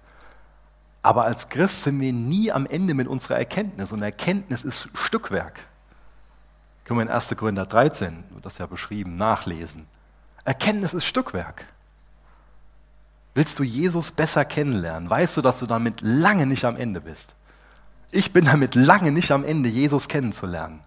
[1.02, 3.92] Aber als Christ sind wir nie am Ende mit unserer Erkenntnis.
[3.92, 5.64] Und Erkenntnis ist Stückwerk.
[6.84, 7.34] Können wir in 1.
[7.36, 9.86] Korinther 13, wird das ja beschrieben, nachlesen.
[10.44, 11.66] Erkenntnis ist Stückwerk.
[13.34, 15.08] Willst du Jesus besser kennenlernen?
[15.08, 17.34] Weißt du, dass du damit lange nicht am Ende bist?
[18.10, 20.80] Ich bin damit lange nicht am Ende, Jesus kennenzulernen.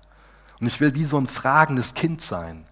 [0.60, 2.66] Und ich will wie so ein fragendes Kind sein.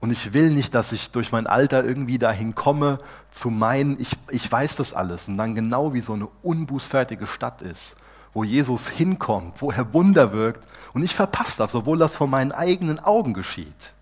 [0.00, 2.98] Und ich will nicht, dass ich durch mein Alter irgendwie dahin komme,
[3.30, 5.26] zu meinen, ich, ich weiß das alles.
[5.28, 7.96] Und dann genau wie so eine unbußfertige Stadt ist,
[8.32, 12.52] wo Jesus hinkommt, wo er Wunder wirkt und ich verpasst das, obwohl das vor meinen
[12.52, 13.92] eigenen Augen geschieht.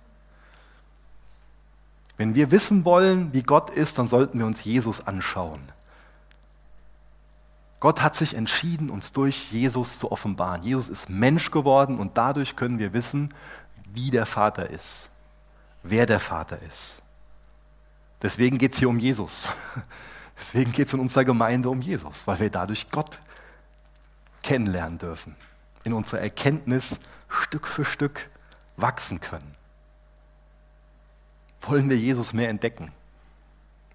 [2.19, 5.61] Wenn wir wissen wollen, wie Gott ist, dann sollten wir uns Jesus anschauen.
[7.81, 10.63] Gott hat sich entschieden, uns durch Jesus zu offenbaren.
[10.63, 13.33] Jesus ist Mensch geworden und dadurch können wir wissen,
[13.93, 15.11] wie der Vater ist
[15.91, 17.03] wer der Vater ist.
[18.23, 19.51] Deswegen geht es hier um Jesus.
[20.39, 23.19] Deswegen geht es in unserer Gemeinde um Jesus, weil wir dadurch Gott
[24.43, 25.35] kennenlernen dürfen,
[25.85, 28.29] in unserer Erkenntnis Stück für Stück
[28.77, 29.55] wachsen können.
[31.63, 32.93] Wollen wir Jesus mehr entdecken?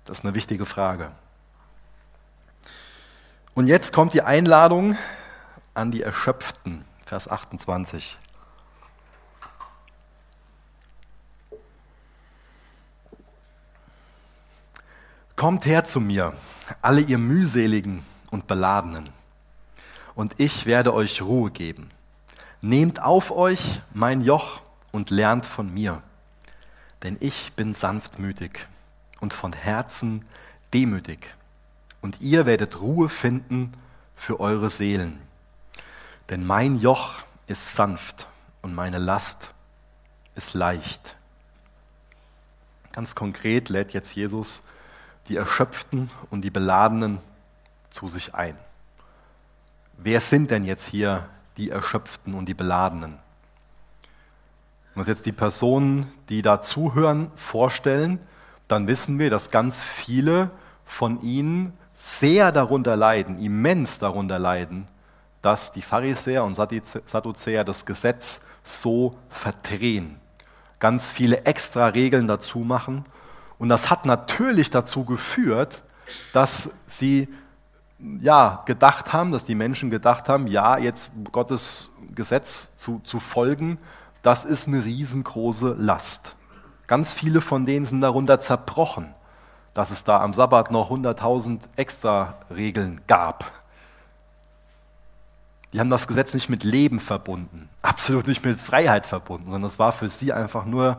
[0.04, 1.12] Das ist eine wichtige Frage.
[3.54, 4.98] Und jetzt kommt die Einladung
[5.74, 8.18] an die Erschöpften, Vers 28.
[15.36, 16.34] Kommt her zu mir,
[16.82, 19.10] alle ihr mühseligen und beladenen,
[20.14, 21.90] und ich werde euch Ruhe geben.
[22.62, 26.04] Nehmt auf euch mein Joch und lernt von mir,
[27.04, 28.68] denn ich bin sanftmütig
[29.20, 30.26] und von Herzen
[30.74, 31.36] demütig,
[32.02, 33.72] und ihr werdet Ruhe finden
[34.16, 35.20] für eure Seelen.
[36.30, 38.28] Denn mein Joch ist sanft
[38.62, 39.54] und meine Last
[40.36, 41.16] ist leicht.
[42.94, 44.64] Ganz konkret lädt jetzt Jesus
[45.28, 47.20] die Erschöpften und die Beladenen
[47.90, 48.58] zu sich ein.
[49.98, 53.20] Wer sind denn jetzt hier die Erschöpften und die Beladenen?
[54.94, 58.20] Wenn wir uns jetzt die Personen, die da zuhören, vorstellen,
[58.68, 60.50] dann wissen wir, dass ganz viele
[60.86, 64.88] von ihnen sehr darunter leiden, immens darunter leiden,
[65.42, 70.20] dass die Pharisäer und Sadduzäer das Gesetz so verdrehen,
[70.80, 73.06] ganz viele extra Regeln dazu machen
[73.62, 75.84] und das hat natürlich dazu geführt,
[76.34, 77.30] dass sie
[78.20, 83.78] ja, gedacht haben, dass die Menschen gedacht haben, ja, jetzt Gottes Gesetz zu, zu folgen,
[84.24, 86.36] das ist eine riesengroße Last.
[86.88, 89.14] Ganz viele von denen sind darunter zerbrochen,
[89.76, 93.52] dass es da am Sabbat noch 100.000 extra Regeln gab.
[95.72, 99.78] Die haben das Gesetz nicht mit Leben verbunden, absolut nicht mit Freiheit verbunden, sondern es
[99.78, 100.98] war für sie einfach nur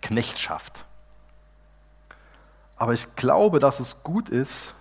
[0.00, 0.84] Knechtschaft.
[2.76, 4.74] Aber ich glaube, dass es gut ist,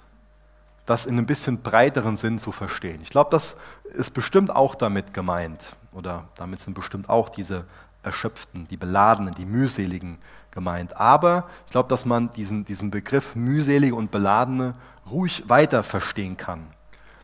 [0.86, 3.00] das in einem bisschen breiteren Sinn zu verstehen.
[3.02, 3.56] Ich glaube, das
[3.94, 5.62] ist bestimmt auch damit gemeint.
[5.94, 7.66] Oder damit sind bestimmt auch diese
[8.02, 10.18] Erschöpften, die Beladenen, die Mühseligen
[10.52, 10.98] gemeint.
[10.98, 14.74] Aber ich glaube, dass man diesen, diesen Begriff mühselige und beladene
[15.10, 16.68] ruhig weiter verstehen kann.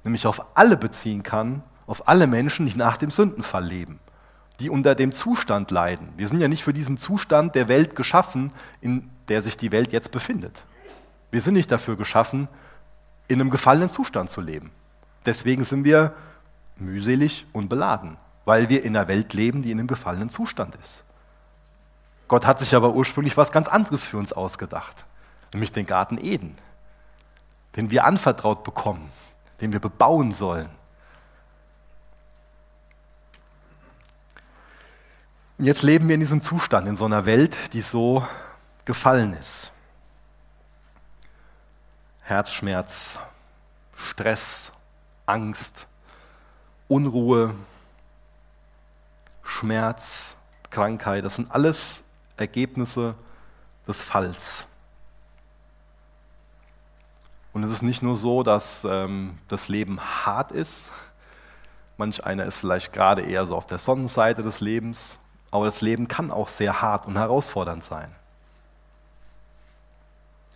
[0.03, 3.99] Nämlich auf alle beziehen kann, auf alle Menschen, die nach dem Sündenfall leben,
[4.59, 6.09] die unter dem Zustand leiden.
[6.17, 9.91] Wir sind ja nicht für diesen Zustand der Welt geschaffen, in der sich die Welt
[9.91, 10.65] jetzt befindet.
[11.31, 12.47] Wir sind nicht dafür geschaffen,
[13.27, 14.71] in einem gefallenen Zustand zu leben.
[15.25, 16.13] Deswegen sind wir
[16.77, 21.03] mühselig und beladen, weil wir in einer Welt leben, die in einem gefallenen Zustand ist.
[22.27, 25.05] Gott hat sich aber ursprünglich was ganz anderes für uns ausgedacht,
[25.53, 26.55] nämlich den Garten Eden,
[27.75, 29.09] den wir anvertraut bekommen,
[29.61, 30.69] den wir bebauen sollen.
[35.59, 38.25] Und jetzt leben wir in diesem Zustand, in so einer Welt, die so
[38.85, 39.71] gefallen ist.
[42.21, 43.19] Herzschmerz,
[43.93, 44.71] Stress,
[45.25, 45.85] Angst,
[46.87, 47.53] Unruhe,
[49.43, 50.37] Schmerz,
[50.69, 52.05] Krankheit, das sind alles
[52.37, 53.15] Ergebnisse
[53.85, 54.65] des Falls.
[57.51, 60.89] Und es ist nicht nur so, dass ähm, das Leben hart ist.
[61.97, 65.19] Manch einer ist vielleicht gerade eher so auf der Sonnenseite des Lebens,
[65.51, 68.13] aber das Leben kann auch sehr hart und herausfordernd sein.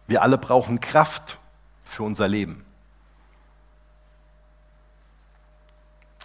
[0.08, 1.40] Wir alle brauchen Kraft
[1.84, 2.66] für unser Leben.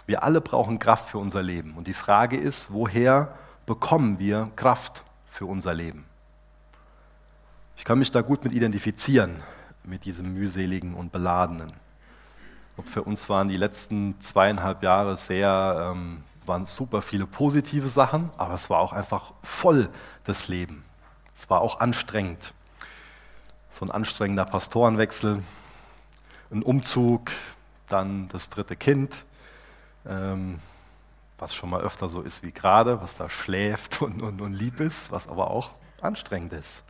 [0.05, 1.75] Wir alle brauchen Kraft für unser Leben.
[1.75, 6.05] Und die Frage ist, woher bekommen wir Kraft für unser Leben?
[7.77, 9.43] Ich kann mich da gut mit identifizieren,
[9.83, 11.71] mit diesem mühseligen und beladenen.
[12.85, 18.55] Für uns waren die letzten zweieinhalb Jahre sehr, ähm, waren super viele positive Sachen, aber
[18.55, 19.89] es war auch einfach voll
[20.25, 20.83] das Leben.
[21.33, 22.53] Es war auch anstrengend
[23.69, 25.43] so ein anstrengender Pastorenwechsel,
[26.51, 27.31] ein Umzug,
[27.87, 29.25] dann das dritte Kind,
[30.07, 30.59] ähm,
[31.37, 34.79] was schon mal öfter so ist wie gerade, was da schläft und, und, und lieb
[34.79, 36.83] ist, was aber auch anstrengend ist.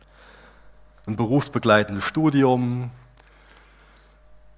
[1.06, 2.90] Ein berufsbegleitendes Studium,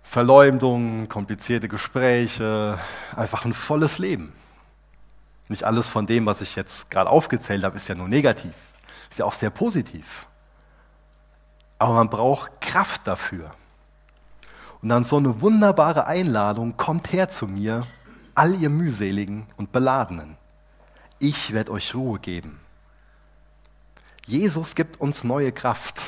[0.03, 2.79] Verleumdung, komplizierte Gespräche,
[3.17, 4.33] einfach ein volles Leben.
[5.53, 8.55] Nicht alles von dem, was ich jetzt gerade aufgezählt habe, ist ja nur negativ,
[9.11, 10.27] ist ja auch sehr positiv.
[11.79, 13.55] Aber man braucht Kraft dafür.
[14.81, 17.87] Und dann so eine wunderbare Einladung, kommt her zu mir,
[18.35, 20.39] all ihr mühseligen und beladenen.
[21.19, 22.59] Ich werde euch Ruhe geben.
[24.25, 26.01] Jesus gibt uns neue Kraft.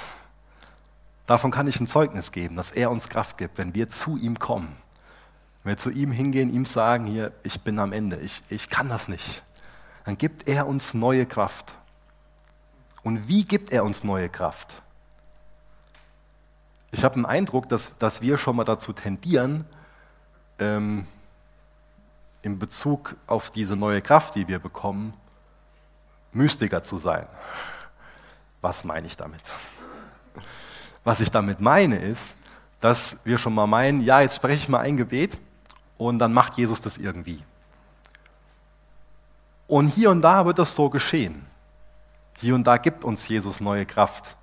[1.26, 4.38] Davon kann ich ein Zeugnis geben, dass er uns Kraft gibt, wenn wir zu ihm
[4.38, 4.74] kommen.
[5.64, 8.90] Wenn wir zu ihm hingehen, ihm sagen, hier, ich bin am Ende, ich, ich kann
[8.90, 9.42] das nicht.
[10.04, 11.72] Dann gibt er uns neue Kraft.
[13.02, 14.82] Und wie gibt er uns neue Kraft?
[16.90, 19.64] Ich habe den Eindruck, dass, dass wir schon mal dazu tendieren,
[20.58, 21.06] ähm,
[22.42, 25.14] in Bezug auf diese neue Kraft, die wir bekommen,
[26.32, 27.26] Mystiker zu sein.
[28.60, 29.40] Was meine ich damit?
[31.04, 32.36] Was ich damit meine ist,
[32.80, 35.40] dass wir schon mal meinen, ja, jetzt spreche ich mal ein Gebet
[35.98, 37.42] und dann macht Jesus das irgendwie.
[39.66, 41.46] Und hier und da wird das so geschehen.
[42.38, 44.36] Hier und da gibt uns Jesus neue Kraft,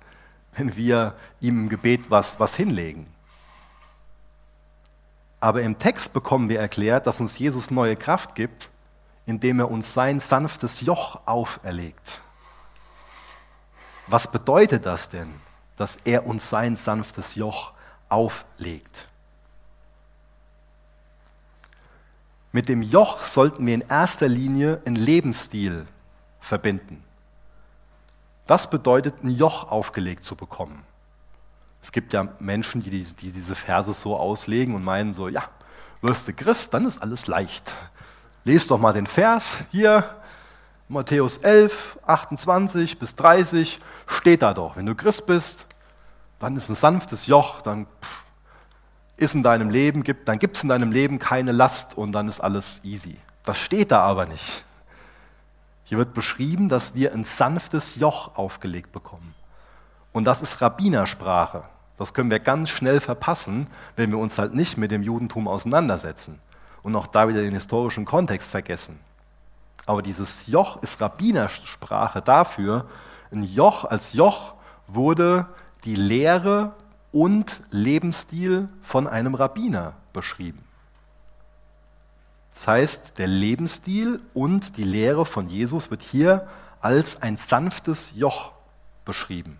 [0.56, 3.06] wenn wir ihm im Gebet was, was hinlegen.
[5.40, 8.70] Aber im Text bekommen wir erklärt, dass uns Jesus neue Kraft gibt,
[9.26, 12.20] indem er uns sein sanftes Joch auferlegt.
[14.06, 15.32] Was bedeutet das denn,
[15.76, 17.72] dass er uns sein sanftes Joch
[18.08, 19.08] auflegt?
[22.52, 25.86] Mit dem Joch sollten wir in erster Linie einen Lebensstil
[26.38, 27.02] verbinden.
[28.46, 30.84] Das bedeutet, ein Joch aufgelegt zu bekommen.
[31.80, 35.44] Es gibt ja Menschen, die, die diese Verse so auslegen und meinen so, ja,
[36.02, 37.72] wirst du Christ, dann ist alles leicht.
[38.44, 40.04] Lest doch mal den Vers hier,
[40.88, 44.76] Matthäus 11, 28 bis 30, steht da doch.
[44.76, 45.66] Wenn du Christ bist,
[46.38, 47.86] dann ist ein sanftes Joch, dann
[49.22, 52.28] ist in deinem Leben, gibt, dann gibt es in deinem Leben keine Last und dann
[52.28, 53.16] ist alles easy.
[53.44, 54.64] Das steht da aber nicht.
[55.84, 59.34] Hier wird beschrieben, dass wir ein sanftes Joch aufgelegt bekommen.
[60.12, 61.64] Und das ist Rabbinersprache.
[61.98, 63.66] Das können wir ganz schnell verpassen,
[63.96, 66.40] wenn wir uns halt nicht mit dem Judentum auseinandersetzen
[66.82, 68.98] und auch da wieder den historischen Kontext vergessen.
[69.86, 72.86] Aber dieses Joch ist Rabbinersprache dafür,
[73.30, 74.54] ein Joch als Joch
[74.86, 75.46] wurde
[75.84, 76.74] die Lehre
[77.12, 80.64] und Lebensstil von einem Rabbiner beschrieben.
[82.54, 86.48] Das heißt, der Lebensstil und die Lehre von Jesus wird hier
[86.80, 88.52] als ein sanftes Joch
[89.04, 89.58] beschrieben.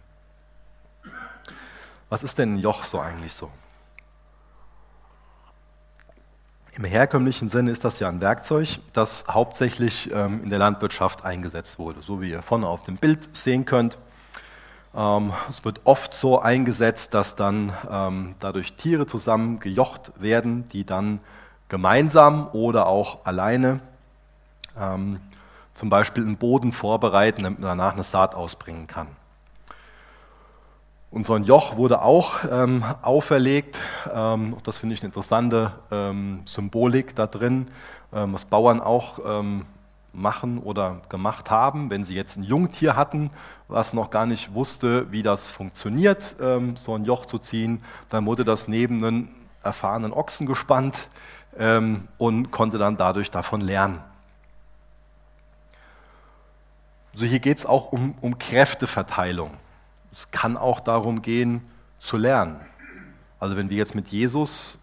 [2.08, 3.50] Was ist denn ein Joch so eigentlich so?
[6.74, 11.78] Im herkömmlichen Sinne ist das ja ein Werkzeug, das hauptsächlich ähm, in der Landwirtschaft eingesetzt
[11.78, 13.98] wurde, so wie ihr vorne auf dem Bild sehen könnt.
[14.94, 20.84] Ähm, es wird oft so eingesetzt, dass dann ähm, dadurch Tiere zusammen gejocht werden, die
[20.84, 21.18] dann
[21.68, 23.80] gemeinsam oder auch alleine
[24.76, 25.20] ähm,
[25.74, 29.08] zum Beispiel einen Boden vorbereiten, damit man danach eine Saat ausbringen kann.
[31.10, 33.78] Und so ein Joch wurde auch ähm, auferlegt.
[34.12, 37.66] Ähm, das finde ich eine interessante ähm, Symbolik da drin,
[38.14, 39.20] was Bauern auch
[40.12, 43.30] machen oder gemacht haben, wenn sie jetzt ein Jungtier hatten,
[43.68, 48.26] was noch gar nicht wusste, wie das funktioniert, ähm, so ein Joch zu ziehen, dann
[48.26, 51.08] wurde das neben einen erfahrenen Ochsen gespannt
[51.58, 53.98] ähm, und konnte dann dadurch davon lernen.
[57.14, 59.50] So hier geht es auch um, um Kräfteverteilung.
[60.10, 61.62] Es kann auch darum gehen,
[61.98, 62.60] zu lernen.
[63.38, 64.78] Also wenn wir jetzt mit Jesus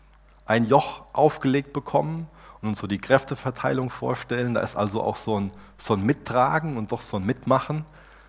[0.45, 2.27] ein Joch aufgelegt bekommen
[2.61, 4.53] und uns so die Kräfteverteilung vorstellen.
[4.53, 7.85] Da ist also auch so ein, so ein Mittragen und doch so ein Mitmachen.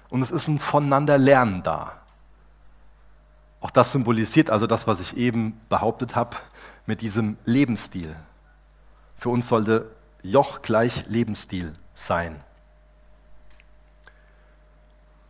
[0.09, 2.01] Und es ist ein Voneinander Lernen da.
[3.61, 6.37] Auch das symbolisiert also das, was ich eben behauptet habe,
[6.87, 8.17] mit diesem Lebensstil.
[9.17, 9.91] Für uns sollte
[10.23, 12.41] Joch gleich Lebensstil sein.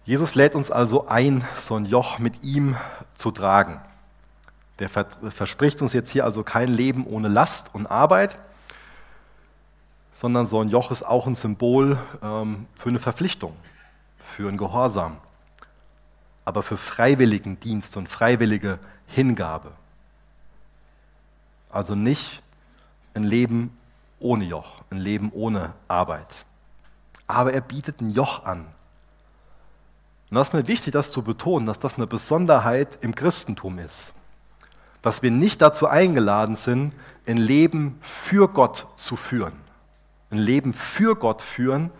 [0.05, 2.77] Jesus lädt uns also ein, so ein Joch mit ihm
[3.15, 3.81] zu tragen.
[4.79, 8.39] Der verspricht uns jetzt hier also kein Leben ohne Last und Arbeit,
[10.13, 13.55] sondern so ein Joch ist auch ein Symbol ähm, für eine Verpflichtung,
[14.19, 15.19] für ein Gehorsam,
[16.45, 19.73] aber für freiwilligen Dienst und freiwillige Hingabe.
[21.71, 22.43] Also nicht
[23.15, 23.77] ein Leben
[24.19, 26.45] ohne Joch, ein Leben ohne Arbeit.
[27.27, 28.67] Aber er bietet ein Joch an.
[30.31, 34.15] Und das ist mir wichtig, das zu betonen, dass das eine Besonderheit im Christentum ist.
[35.03, 36.93] Dass wir nicht dazu eingeladen sind,
[37.27, 39.70] ein Leben für Gott zu führen
[40.31, 41.91] ein Leben für Gott führen,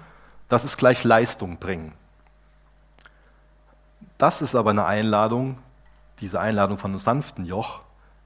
[0.49, 1.93] das ist gleich Leistung bringen.
[4.19, 5.59] Das ist aber eine Einladung,
[6.21, 7.81] diese Einladung von einem sanften Joch,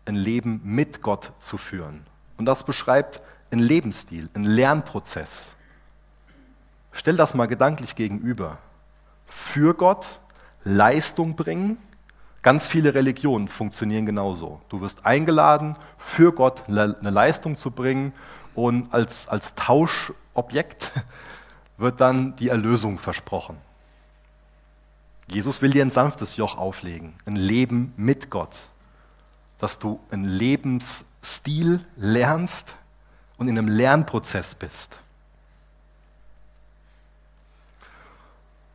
[0.07, 2.07] ein Leben mit Gott zu führen.
[2.36, 5.55] Und das beschreibt einen Lebensstil, einen Lernprozess.
[6.92, 8.59] Stell das mal gedanklich gegenüber.
[9.26, 10.20] Für Gott
[10.64, 11.78] Leistung bringen.
[12.42, 14.61] Ganz viele Religionen funktionieren genauso.
[14.68, 18.12] Du wirst eingeladen, für Gott eine Leistung zu bringen
[18.55, 20.90] und als, als Tauschobjekt
[21.76, 23.57] wird dann die Erlösung versprochen.
[25.28, 28.68] Jesus will dir ein sanftes Joch auflegen, ein Leben mit Gott,
[29.59, 32.74] dass du einen Lebensstil lernst
[33.38, 34.98] und in einem Lernprozess bist.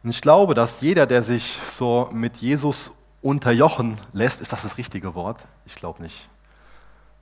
[0.04, 4.78] Und ich glaube, dass jeder, der sich so mit Jesus unterjochen lässt, ist das das
[4.78, 5.46] richtige Wort?
[5.66, 6.30] Ich glaube nicht.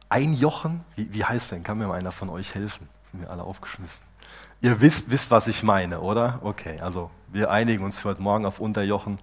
[0.09, 0.83] Einjochen?
[0.95, 1.63] Wie, wie heißt denn?
[1.63, 2.87] Kann mir mal einer von euch helfen?
[3.11, 4.05] Sind wir alle aufgeschmissen?
[4.61, 6.39] Ihr wisst, wisst, was ich meine, oder?
[6.41, 9.17] Okay, also wir einigen uns für heute Morgen auf Unterjochen.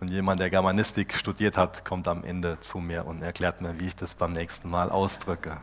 [0.00, 3.86] Und jemand, der Germanistik studiert hat, kommt am Ende zu mir und erklärt mir, wie
[3.86, 5.58] ich das beim nächsten Mal ausdrücke.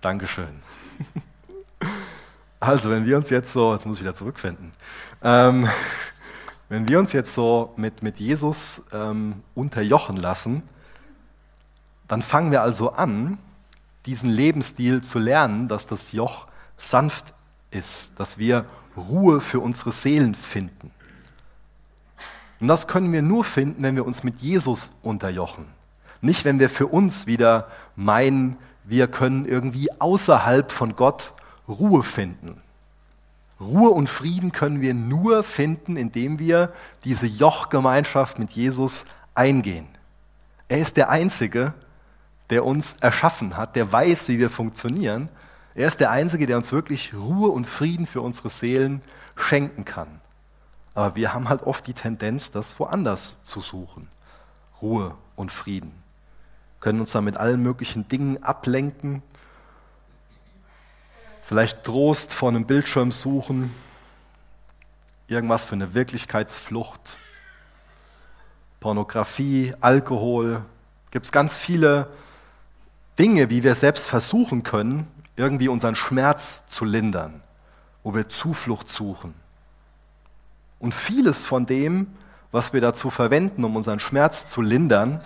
[0.00, 0.62] Dankeschön.
[2.58, 4.72] Also, wenn wir uns jetzt so, jetzt muss ich wieder zurückfinden,
[5.22, 5.68] ähm,
[6.70, 10.62] wenn wir uns jetzt so mit, mit Jesus ähm, unterjochen lassen,
[12.08, 13.38] dann fangen wir also an,
[14.06, 16.46] diesen Lebensstil zu lernen, dass das Joch
[16.78, 17.34] sanft
[17.70, 18.64] ist, dass wir
[18.96, 20.90] Ruhe für unsere Seelen finden.
[22.60, 25.66] Und das können wir nur finden, wenn wir uns mit Jesus unterjochen.
[26.22, 31.34] Nicht, wenn wir für uns wieder meinen, wir können irgendwie außerhalb von Gott
[31.68, 32.62] Ruhe finden.
[33.60, 36.72] Ruhe und Frieden können wir nur finden, indem wir
[37.04, 39.04] diese Jochgemeinschaft mit Jesus
[39.34, 39.86] eingehen.
[40.68, 41.74] Er ist der Einzige,
[42.50, 45.28] der uns erschaffen hat, der weiß, wie wir funktionieren.
[45.74, 49.02] Er ist der Einzige, der uns wirklich Ruhe und Frieden für unsere Seelen
[49.36, 50.20] schenken kann.
[50.94, 54.08] Aber wir haben halt oft die Tendenz, das woanders zu suchen.
[54.80, 55.92] Ruhe und Frieden.
[56.80, 59.22] Können uns da mit allen möglichen Dingen ablenken.
[61.42, 63.74] Vielleicht Trost vor einem Bildschirm suchen.
[65.28, 67.18] Irgendwas für eine Wirklichkeitsflucht.
[68.80, 70.64] Pornografie, Alkohol.
[71.10, 72.08] Gibt es ganz viele
[73.18, 75.06] Dinge, wie wir selbst versuchen können,
[75.36, 77.42] irgendwie unseren Schmerz zu lindern,
[78.02, 79.34] wo wir Zuflucht suchen.
[80.78, 82.08] Und vieles von dem,
[82.52, 85.20] was wir dazu verwenden, um unseren Schmerz zu lindern,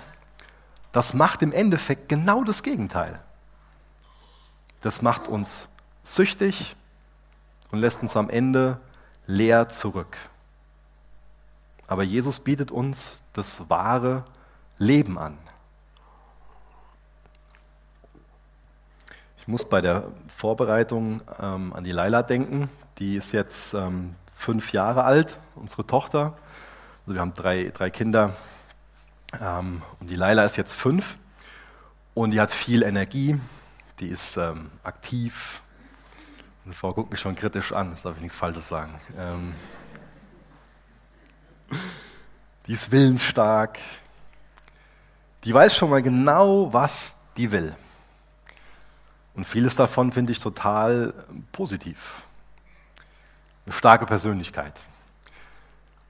[0.92, 3.20] das macht im Endeffekt genau das Gegenteil.
[4.80, 5.68] Das macht uns
[6.02, 6.74] süchtig
[7.70, 8.80] und lässt uns am Ende
[9.26, 10.16] leer zurück.
[11.86, 14.24] Aber Jesus bietet uns das wahre
[14.78, 15.36] Leben an.
[19.40, 22.68] Ich muss bei der Vorbereitung ähm, an die Laila denken.
[22.98, 26.34] Die ist jetzt ähm, fünf Jahre alt, unsere Tochter.
[27.00, 28.34] Also wir haben drei, drei Kinder.
[29.40, 31.16] Ähm, und die Laila ist jetzt fünf
[32.12, 33.40] und die hat viel Energie,
[33.98, 35.62] die ist ähm, aktiv.
[36.66, 39.00] Und Frau guckt mich schon kritisch an, das darf ich nichts Falsches sagen.
[39.16, 39.54] Ähm,
[42.66, 43.78] die ist willensstark.
[45.44, 47.74] Die weiß schon mal genau, was die will.
[49.34, 51.14] Und vieles davon finde ich total
[51.52, 52.24] positiv
[53.70, 54.80] eine starke Persönlichkeit.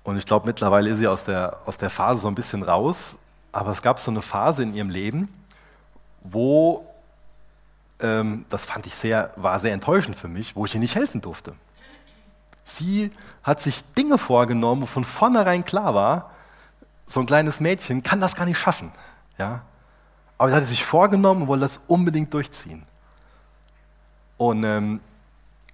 [0.02, 3.18] Und ich glaube, mittlerweile ist sie aus der, aus der Phase so ein bisschen raus.
[3.52, 5.28] Aber es gab so eine Phase in ihrem Leben,
[6.22, 6.86] wo,
[7.98, 11.20] ähm, das fand ich sehr, war sehr enttäuschend für mich, wo ich ihr nicht helfen
[11.20, 11.54] durfte.
[12.62, 13.10] Sie
[13.42, 16.30] hat sich Dinge vorgenommen, wo von vornherein klar war,
[17.06, 18.92] so ein kleines Mädchen kann das gar nicht schaffen.
[19.36, 19.62] Ja?
[20.38, 22.86] Aber sie hatte sich vorgenommen und wollte das unbedingt durchziehen.
[24.40, 25.00] Und ähm,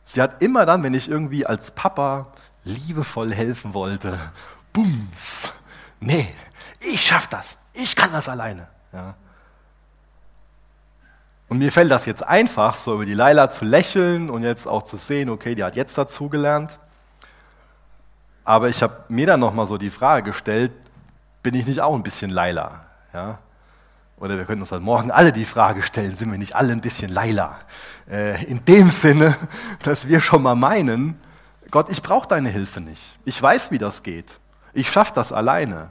[0.02, 2.26] Sie hat immer dann, wenn ich irgendwie als Papa
[2.64, 4.18] liebevoll helfen wollte,
[4.72, 5.52] bums,
[6.00, 6.34] nee,
[6.80, 8.66] ich schaff das, ich kann das alleine.
[8.92, 9.14] Ja.
[11.48, 14.82] Und mir fällt das jetzt einfach, so über die Laila zu lächeln und jetzt auch
[14.82, 16.80] zu sehen, okay, die hat jetzt dazugelernt.
[18.44, 20.72] Aber ich habe mir dann nochmal so die Frage gestellt,
[21.44, 22.84] bin ich nicht auch ein bisschen Laila?
[23.14, 23.38] Ja?
[24.18, 26.80] Oder wir können uns dann morgen alle die Frage stellen, sind wir nicht alle ein
[26.80, 27.58] bisschen Laila?
[28.10, 29.36] Äh, in dem Sinne,
[29.82, 31.20] dass wir schon mal meinen,
[31.70, 33.18] Gott, ich brauche deine Hilfe nicht.
[33.24, 34.38] Ich weiß, wie das geht.
[34.72, 35.90] Ich schaffe das alleine.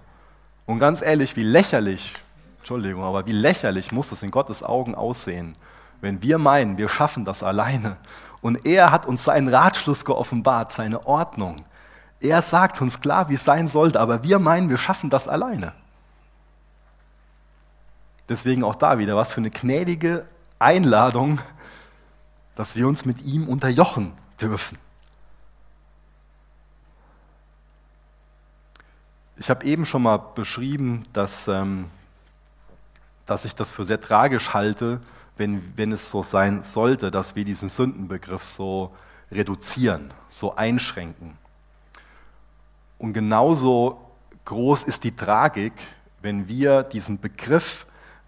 [0.66, 2.14] Und ganz ehrlich, wie lächerlich,
[2.60, 5.54] Entschuldigung, aber wie lächerlich muss das in Gottes Augen aussehen,
[6.02, 7.98] wenn wir meinen, wir schaffen das alleine.
[8.42, 11.64] Und er hat uns seinen Ratschluss geoffenbart, seine Ordnung.
[12.20, 15.74] Er sagt uns klar, wie es sein sollte, aber wir meinen, wir schaffen das alleine.
[18.30, 20.26] Deswegen auch da wieder, was für eine gnädige
[20.60, 21.40] Einladung,
[22.56, 24.78] dass wir uns mit ihm unterjochen dürfen.
[29.38, 31.86] Ich habe eben schon mal beschrieben, dass, ähm,
[33.26, 35.02] dass ich das für sehr tragisch halte,
[35.38, 38.96] wenn, wenn es so sein sollte, dass wir diesen Sündenbegriff so
[39.32, 41.38] reduzieren, so einschränken.
[42.98, 44.00] Und genauso
[44.46, 45.74] groß ist die Tragik,
[46.22, 47.86] wenn wir diesen Begriff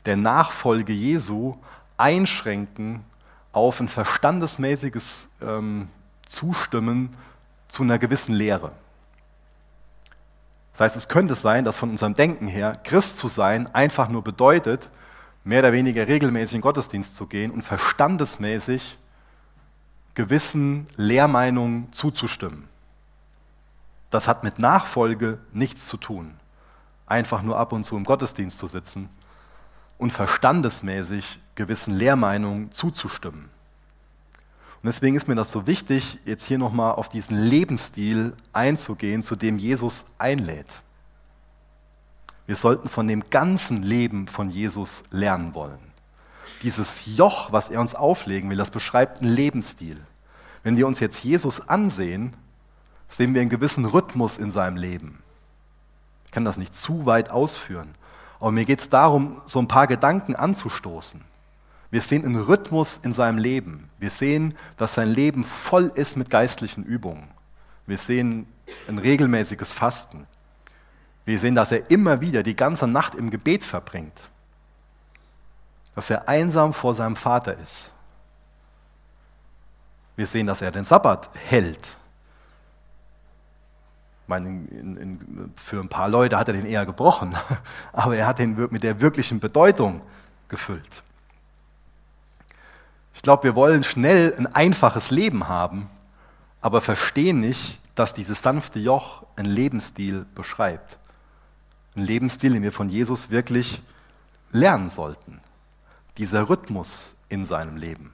[0.07, 1.55] der Nachfolge Jesu
[1.97, 3.03] einschränken
[3.51, 5.89] auf ein verstandesmäßiges ähm,
[6.25, 7.09] Zustimmen
[7.67, 8.71] zu einer gewissen Lehre.
[10.71, 14.23] Das heißt, es könnte sein, dass von unserem Denken her Christ zu sein einfach nur
[14.23, 14.89] bedeutet,
[15.43, 18.97] mehr oder weniger regelmäßig in Gottesdienst zu gehen und verstandesmäßig
[20.13, 22.67] gewissen Lehrmeinungen zuzustimmen.
[24.09, 26.35] Das hat mit Nachfolge nichts zu tun.
[27.07, 29.09] Einfach nur ab und zu im Gottesdienst zu sitzen
[29.97, 33.49] und verstandesmäßig gewissen Lehrmeinungen zuzustimmen.
[34.81, 39.35] Und deswegen ist mir das so wichtig, jetzt hier nochmal auf diesen Lebensstil einzugehen, zu
[39.35, 40.81] dem Jesus einlädt.
[42.45, 45.79] Wir sollten von dem ganzen Leben von Jesus lernen wollen.
[46.63, 49.97] dieses Joch, was er uns auflegen will, das beschreibt einen Lebensstil.
[50.63, 52.35] Wenn wir uns jetzt Jesus ansehen,
[53.07, 55.21] sehen wir einen gewissen Rhythmus in seinem Leben.
[56.25, 57.93] Ich kann das nicht zu weit ausführen,
[58.39, 61.23] aber mir geht es darum, so ein paar Gedanken anzustoßen.
[61.89, 63.89] Wir sehen einen Rhythmus in seinem Leben.
[63.97, 67.29] Wir sehen, dass sein Leben voll ist mit geistlichen Übungen.
[67.85, 68.45] Wir sehen
[68.87, 70.27] ein regelmäßiges Fasten.
[71.25, 74.17] Wir sehen, dass er immer wieder die ganze Nacht im Gebet verbringt.
[75.95, 77.91] Dass er einsam vor seinem Vater ist.
[80.15, 81.95] Wir sehen, dass er den Sabbat hält.
[84.27, 87.35] Meine, in, in, für ein paar Leute hat er den eher gebrochen,
[87.93, 90.01] aber er hat den mit der wirklichen Bedeutung
[90.49, 91.03] gefüllt.
[93.13, 95.89] Ich glaube, wir wollen schnell ein einfaches Leben haben,
[96.61, 100.99] aber verstehen nicht, dass dieses sanfte Joch einen Lebensstil beschreibt.
[101.95, 103.81] Ein Lebensstil, den wir von Jesus wirklich
[104.51, 105.41] lernen sollten.
[106.17, 108.13] Dieser Rhythmus in seinem Leben.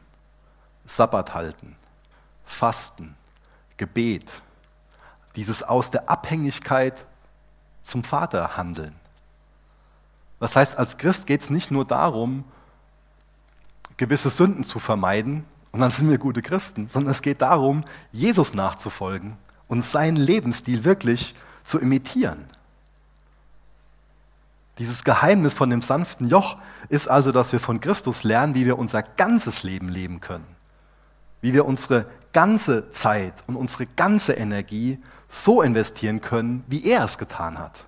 [0.85, 1.75] Sabbat halten,
[2.43, 3.15] Fasten,
[3.77, 4.42] Gebet,
[5.35, 7.05] dieses aus der Abhängigkeit
[7.83, 8.95] zum Vater handeln.
[10.39, 12.43] Das heißt, als Christ geht es nicht nur darum,
[13.97, 18.53] gewisse Sünden zu vermeiden und dann sind wir gute Christen, sondern es geht darum, Jesus
[18.53, 22.45] nachzufolgen und seinen Lebensstil wirklich zu imitieren.
[24.79, 26.57] Dieses Geheimnis von dem sanften Joch
[26.89, 30.47] ist also, dass wir von Christus lernen, wie wir unser ganzes Leben leben können.
[31.41, 34.99] Wie wir unsere ganze Zeit und unsere ganze Energie
[35.33, 37.85] so investieren können, wie er es getan hat.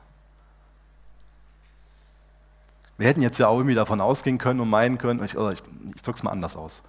[2.98, 5.64] Wir hätten jetzt ja auch irgendwie davon ausgehen können und meinen können, ich, ich,
[5.96, 6.82] ich drücke es mal anders aus.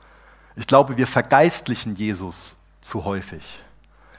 [0.55, 3.63] Ich glaube, wir vergeistlichen Jesus zu häufig.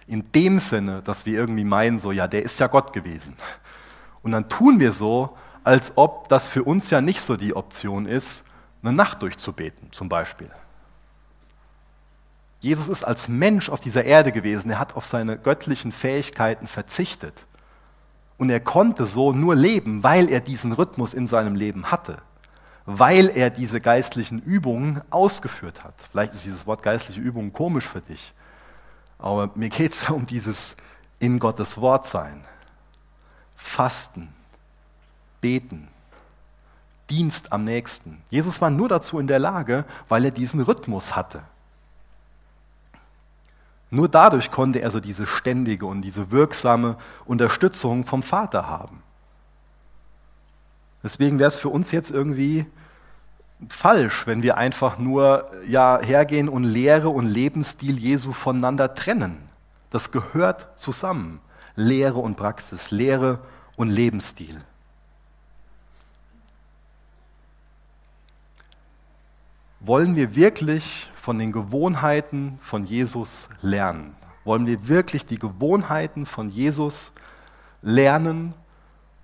[0.05, 3.35] In dem Sinne, dass wir irgendwie meinen, so, ja, der ist ja Gott gewesen.
[4.21, 8.05] Und dann tun wir so, als ob das für uns ja nicht so die Option
[8.05, 8.43] ist,
[8.83, 10.51] eine Nacht durchzubeten, zum Beispiel.
[12.59, 17.45] Jesus ist als Mensch auf dieser Erde gewesen, er hat auf seine göttlichen Fähigkeiten verzichtet.
[18.37, 22.17] Und er konnte so nur leben, weil er diesen Rhythmus in seinem Leben hatte,
[22.85, 25.93] weil er diese geistlichen Übungen ausgeführt hat.
[26.11, 28.33] Vielleicht ist dieses Wort geistliche Übungen komisch für dich,
[29.17, 30.75] aber mir geht es um dieses
[31.19, 32.43] in Gottes Wort sein,
[33.55, 34.29] Fasten,
[35.41, 35.87] Beten,
[37.09, 38.21] Dienst am nächsten.
[38.29, 41.41] Jesus war nur dazu in der Lage, weil er diesen Rhythmus hatte.
[43.89, 49.01] Nur dadurch konnte er so diese ständige und diese wirksame Unterstützung vom Vater haben.
[51.03, 52.65] Deswegen wäre es für uns jetzt irgendwie
[53.69, 59.37] falsch, wenn wir einfach nur ja, hergehen und Lehre und Lebensstil Jesu voneinander trennen.
[59.89, 61.39] Das gehört zusammen.
[61.75, 63.39] Lehre und Praxis, Lehre
[63.75, 64.61] und Lebensstil.
[69.87, 74.17] Wollen wir wirklich von den Gewohnheiten von Jesus lernen?
[74.43, 77.13] Wollen wir wirklich die Gewohnheiten von Jesus
[77.81, 78.53] lernen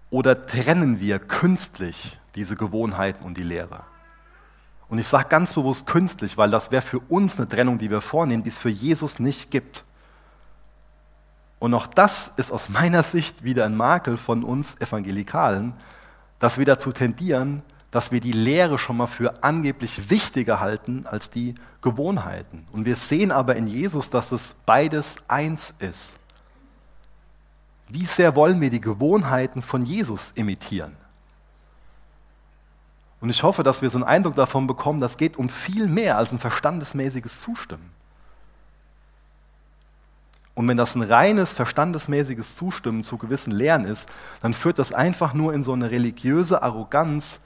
[0.09, 3.83] oder trennen wir künstlich diese Gewohnheiten und die Lehre?
[4.87, 7.99] Und ich sage ganz bewusst künstlich, weil das wäre für uns eine Trennung, die wir
[7.99, 9.83] vornehmen, die es für Jesus nicht gibt.
[11.59, 15.73] Und auch das ist aus meiner Sicht wieder ein Makel von uns Evangelikalen,
[16.39, 21.29] dass wir dazu tendieren, dass wir die Lehre schon mal für angeblich wichtiger halten als
[21.29, 22.65] die Gewohnheiten.
[22.71, 26.17] Und wir sehen aber in Jesus, dass es beides eins ist.
[27.87, 30.97] Wie sehr wollen wir die Gewohnheiten von Jesus imitieren?
[33.21, 36.17] Und ich hoffe, dass wir so einen Eindruck davon bekommen, das geht um viel mehr
[36.17, 37.91] als ein verstandesmäßiges Zustimmen.
[40.55, 45.35] Und wenn das ein reines verstandesmäßiges Zustimmen zu gewissen Lehren ist, dann führt das einfach
[45.35, 47.39] nur in so eine religiöse Arroganz,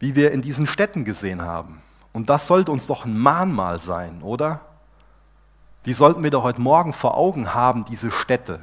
[0.00, 1.80] wie wir in diesen Städten gesehen haben.
[2.12, 4.62] Und das sollte uns doch ein Mahnmal sein, oder?
[5.84, 8.60] Die sollten wir doch heute Morgen vor Augen haben, diese Städte.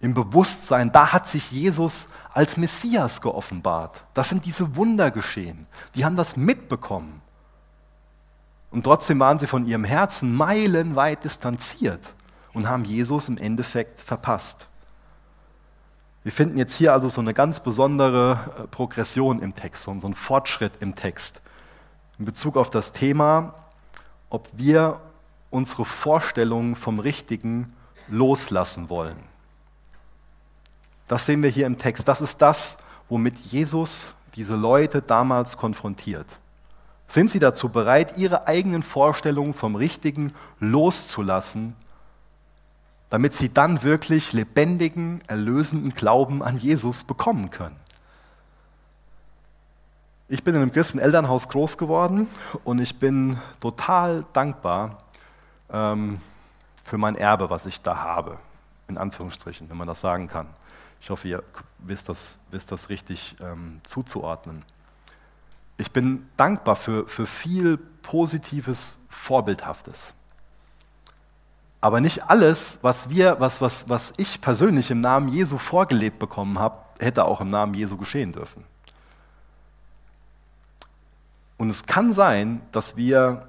[0.00, 4.04] Im Bewusstsein, da hat sich Jesus als Messias geoffenbart.
[4.12, 5.66] Das sind diese Wunder geschehen.
[5.94, 7.22] Die haben das mitbekommen.
[8.70, 12.14] Und trotzdem waren sie von ihrem Herzen meilenweit distanziert
[12.52, 14.66] und haben Jesus im Endeffekt verpasst.
[16.26, 20.12] Wir finden jetzt hier also so eine ganz besondere äh, Progression im Text, so einen
[20.12, 21.40] Fortschritt im Text
[22.18, 23.54] in Bezug auf das Thema,
[24.28, 24.98] ob wir
[25.50, 27.72] unsere Vorstellungen vom Richtigen
[28.08, 29.16] loslassen wollen.
[31.06, 32.08] Das sehen wir hier im Text.
[32.08, 36.40] Das ist das, womit Jesus diese Leute damals konfrontiert.
[37.06, 41.76] Sind sie dazu bereit, ihre eigenen Vorstellungen vom Richtigen loszulassen
[43.10, 47.76] damit sie dann wirklich lebendigen, erlösenden Glauben an Jesus bekommen können.
[50.28, 52.26] Ich bin in einem christlichen Elternhaus groß geworden
[52.64, 54.98] und ich bin total dankbar
[55.70, 56.20] ähm,
[56.82, 58.38] für mein Erbe, was ich da habe.
[58.88, 60.48] In Anführungsstrichen, wenn man das sagen kann.
[61.00, 61.44] Ich hoffe, ihr
[61.78, 64.64] wisst das, wisst das richtig ähm, zuzuordnen.
[65.78, 70.15] Ich bin dankbar für, für viel Positives, Vorbildhaftes.
[71.86, 76.58] Aber nicht alles, was wir, was, was, was ich persönlich im Namen Jesu vorgelebt bekommen
[76.58, 78.64] habe, hätte auch im Namen Jesu geschehen dürfen.
[81.58, 83.46] Und es kann sein, dass wir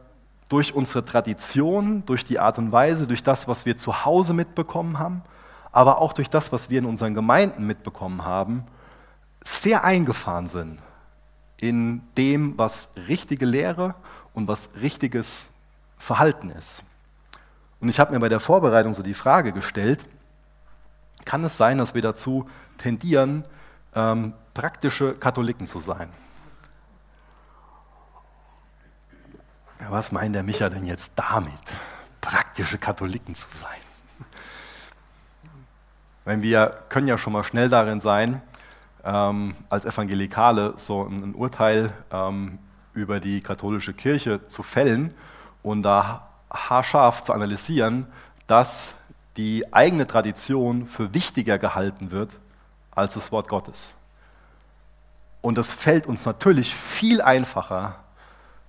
[0.50, 5.00] durch unsere Tradition, durch die Art und Weise, durch das, was wir zu Hause mitbekommen
[5.00, 5.24] haben,
[5.72, 8.68] aber auch durch das, was wir in unseren Gemeinden mitbekommen haben,
[9.42, 10.78] sehr eingefahren sind
[11.60, 13.96] in dem, was richtige Lehre
[14.36, 15.50] und was richtiges
[15.98, 16.84] Verhalten ist.
[17.80, 20.06] Und ich habe mir bei der Vorbereitung so die Frage gestellt,
[21.26, 23.44] kann es sein, dass wir dazu tendieren,
[23.94, 26.10] ähm, praktische Katholiken zu sein?
[29.90, 31.54] Was meint der Micha denn jetzt damit,
[32.22, 33.80] praktische Katholiken zu sein?
[36.26, 38.42] Wenn wir können ja schon mal schnell darin sein,
[39.04, 42.60] ähm, als Evangelikale so ein, ein Urteil ähm,
[42.94, 45.14] über die katholische Kirche zu fällen
[45.62, 48.08] und da haarscharf zu analysieren,
[48.48, 48.94] dass
[49.38, 52.40] die eigene Tradition für wichtiger gehalten wird
[52.92, 53.96] als das Wort Gottes.
[55.42, 57.96] Und es fällt uns natürlich viel einfacher,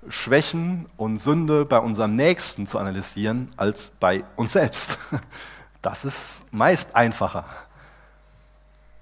[0.08, 4.98] Schwächen und Sünde bei unserem Nächsten zu analysieren als bei uns selbst.
[5.80, 7.44] Das ist meist einfacher.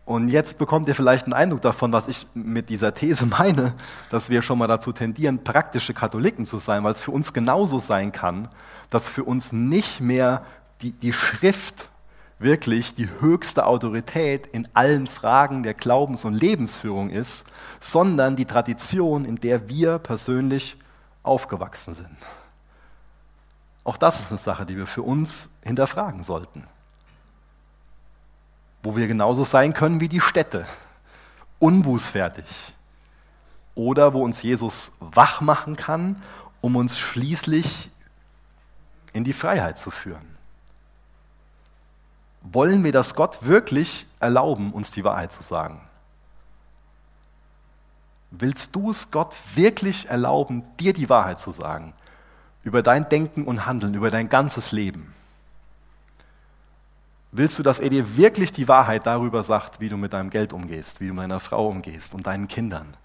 [0.06, 3.74] Und jetzt bekommt ihr vielleicht einen Eindruck davon, was ich mit dieser These meine,
[4.08, 7.78] dass wir schon mal dazu tendieren, praktische Katholiken zu sein, weil es für uns genauso
[7.78, 8.48] sein kann,
[8.88, 10.44] dass für uns nicht mehr
[10.80, 11.90] die, die Schrift
[12.38, 17.44] wirklich die höchste Autorität in allen Fragen der Glaubens- und Lebensführung ist,
[17.80, 20.76] sondern die Tradition, in der wir persönlich
[21.24, 22.16] aufgewachsen sind.
[23.82, 26.64] Auch das ist eine Sache, die wir für uns hinterfragen sollten.
[28.82, 30.66] Wo wir genauso sein können wie die Städte,
[31.58, 32.74] unbußfertig.
[33.74, 36.22] Oder wo uns Jesus wach machen kann,
[36.60, 37.90] um uns schließlich
[39.12, 40.36] in die Freiheit zu führen.
[42.42, 45.80] Wollen wir das Gott wirklich erlauben, uns die Wahrheit zu sagen?
[48.30, 51.94] Willst du es Gott wirklich erlauben, dir die Wahrheit zu sagen?
[52.62, 55.14] Über dein Denken und Handeln, über dein ganzes Leben?
[57.36, 60.54] Willst du, dass er dir wirklich die Wahrheit darüber sagt, wie du mit deinem Geld
[60.54, 62.96] umgehst, wie du mit deiner Frau umgehst und deinen Kindern?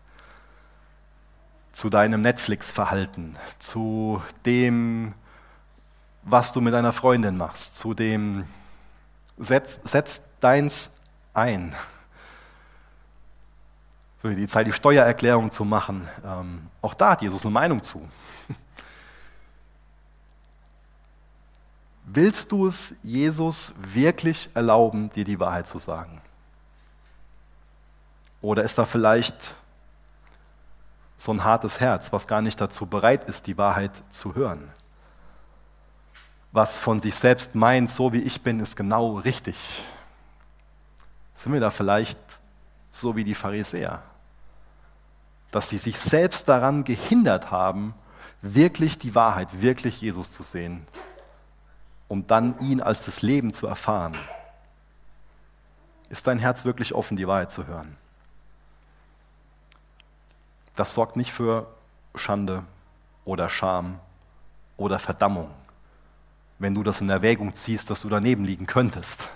[1.74, 5.14] Zu deinem Netflix-Verhalten, zu dem,
[6.24, 8.46] was du mit deiner Freundin machst, zu dem,
[9.38, 10.92] setz, setz deins
[11.34, 11.76] ein
[14.24, 16.08] die Zeit, die Steuererklärung zu machen.
[16.24, 18.08] Ähm, auch da hat Jesus eine Meinung zu.
[22.14, 26.22] Willst du es Jesus wirklich erlauben, dir die Wahrheit zu sagen?
[28.42, 29.56] Oder ist da vielleicht
[31.16, 34.70] so ein hartes Herz, was gar nicht dazu bereit ist, die Wahrheit zu hören?
[36.52, 39.56] Was von sich selbst meint, so wie ich bin, ist genau richtig.
[41.34, 42.20] Sind wir da vielleicht
[42.92, 44.02] so wie die Pharisäer?
[45.52, 47.94] dass sie sich selbst daran gehindert haben,
[48.42, 50.88] wirklich die Wahrheit, wirklich Jesus zu sehen,
[52.12, 54.18] um dann ihn als das Leben zu erfahren.
[56.10, 57.96] Ist dein Herz wirklich offen, die Wahrheit zu hören?
[60.76, 61.74] Das sorgt nicht für
[62.14, 62.66] Schande
[63.24, 63.98] oder Scham
[64.76, 65.50] oder Verdammung,
[66.60, 69.30] wenn du das in Erwägung ziehst, dass du daneben liegen könntest,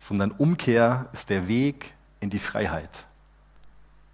[0.00, 3.04] sondern Umkehr ist der Weg in die Freiheit.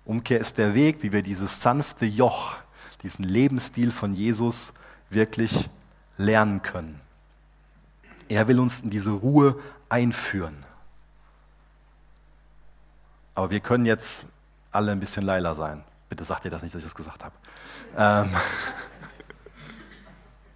[0.04, 2.56] Umkehr ist der Weg, wie wir dieses sanfte Joch,
[3.04, 4.72] diesen Lebensstil von Jesus
[5.08, 5.70] wirklich
[6.16, 7.00] lernen können.
[8.30, 9.56] Er will uns in diese Ruhe
[9.88, 10.64] einführen.
[13.34, 14.24] Aber wir können jetzt
[14.70, 15.82] alle ein bisschen leiler sein.
[16.08, 17.34] Bitte sagt ihr das nicht, dass ich das gesagt habe.
[17.96, 18.30] Ähm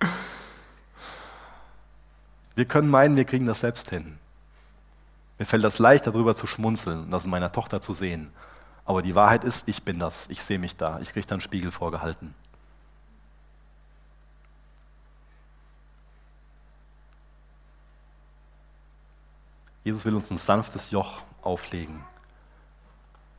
[2.54, 4.20] wir können meinen, wir kriegen das selbst hin.
[5.40, 8.30] Mir fällt das leicht, darüber zu schmunzeln und das in meiner Tochter zu sehen.
[8.84, 11.40] Aber die Wahrheit ist, ich bin das, ich sehe mich da, ich kriege da einen
[11.40, 12.36] Spiegel vorgehalten.
[19.84, 22.02] Jesus will uns ein sanftes Joch auflegen,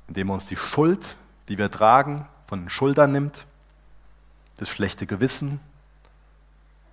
[0.07, 1.15] indem er uns die Schuld,
[1.49, 3.45] die wir tragen, von den Schultern nimmt,
[4.57, 5.59] das schlechte Gewissen,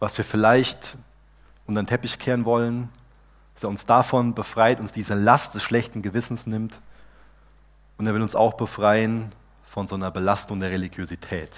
[0.01, 0.97] was wir vielleicht
[1.67, 2.89] unter den Teppich kehren wollen,
[3.55, 6.81] dass er uns davon befreit, uns diese Last des schlechten Gewissens nimmt
[7.99, 9.33] und er will uns auch befreien
[9.63, 11.51] von so einer Belastung der Religiosität,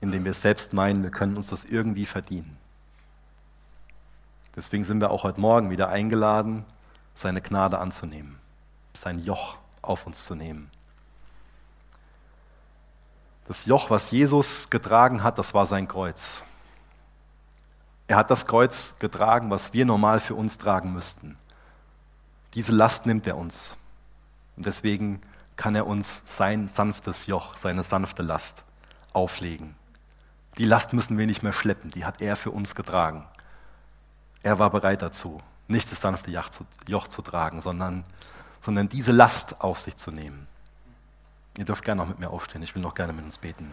[0.00, 2.56] indem wir selbst meinen, wir können uns das irgendwie verdienen.
[4.58, 6.64] Deswegen sind wir auch heute Morgen wieder eingeladen,
[7.14, 8.40] seine Gnade anzunehmen,
[8.92, 10.68] sein Joch auf uns zu nehmen.
[13.46, 16.42] Das Joch, was Jesus getragen hat, das war sein Kreuz.
[18.08, 21.36] Er hat das Kreuz getragen, was wir normal für uns tragen müssten.
[22.54, 23.76] Diese Last nimmt er uns.
[24.56, 25.22] Und deswegen
[25.54, 28.64] kann er uns sein sanftes Joch, seine sanfte Last
[29.12, 29.76] auflegen.
[30.56, 33.24] Die Last müssen wir nicht mehr schleppen, die hat er für uns getragen.
[34.48, 38.02] Er war bereit dazu, nicht das sanfte Joch zu tragen, sondern,
[38.62, 40.46] sondern diese Last auf sich zu nehmen.
[41.58, 43.70] Ihr dürft gerne noch mit mir aufstehen, ich will noch gerne mit uns beten.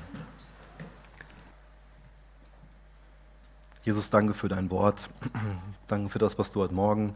[3.83, 5.09] Jesus, danke für dein Wort.
[5.87, 7.15] Danke für das, was du heute Morgen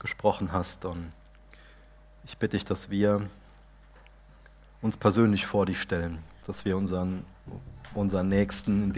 [0.00, 0.84] gesprochen hast.
[0.84, 1.10] Und
[2.24, 3.22] ich bitte dich, dass wir
[4.82, 7.24] uns persönlich vor dich stellen, dass wir unseren,
[7.94, 8.92] unseren Nächsten,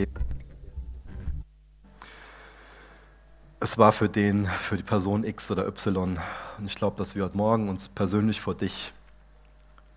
[3.62, 6.18] es war für den, für die Person X oder Y.
[6.58, 8.94] Und ich glaube, dass wir heute Morgen uns persönlich vor dich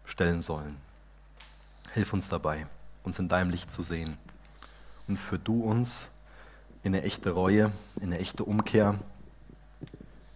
[0.04, 0.76] stellen sollen.
[1.94, 2.68] Hilf uns dabei,
[3.04, 4.18] uns in deinem Licht zu sehen.
[5.08, 6.12] Und für du uns
[6.84, 9.00] in eine echte Reue, in eine echte Umkehr,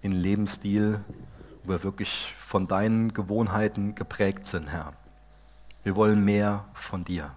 [0.02, 1.02] in einen Lebensstil,
[1.64, 4.94] wo wir wirklich von deinen Gewohnheiten geprägt sind, Herr.
[5.84, 7.32] Wir wollen mehr von dir.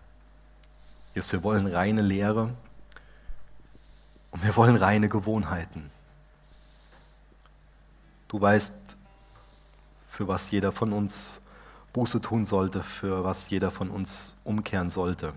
[1.16, 2.50] Jesus, wir wollen reine Lehre
[4.30, 5.90] und wir wollen reine Gewohnheiten.
[8.28, 8.74] Du weißt,
[10.08, 11.40] für was jeder von uns
[11.92, 15.32] Buße tun sollte, für was jeder von uns umkehren sollte.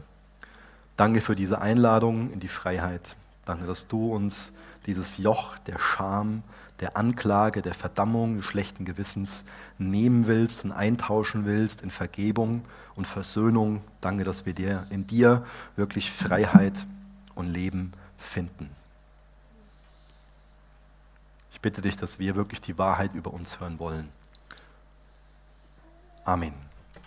[0.98, 3.16] Danke für diese Einladung in die Freiheit.
[3.46, 4.54] Danke, dass du uns
[4.86, 6.44] dieses Joch der Scham,
[6.80, 9.46] der Anklage, der Verdammung, des schlechten Gewissens
[9.78, 12.62] nehmen willst und eintauschen willst in Vergebung
[12.96, 13.82] und Versöhnung.
[14.02, 16.76] Danke, dass wir dir, in dir wirklich Freiheit
[17.34, 18.70] und Leben finden.
[21.64, 24.10] Bitte dich, dass wir wirklich die Wahrheit über uns hören wollen.
[26.26, 26.54] Amen.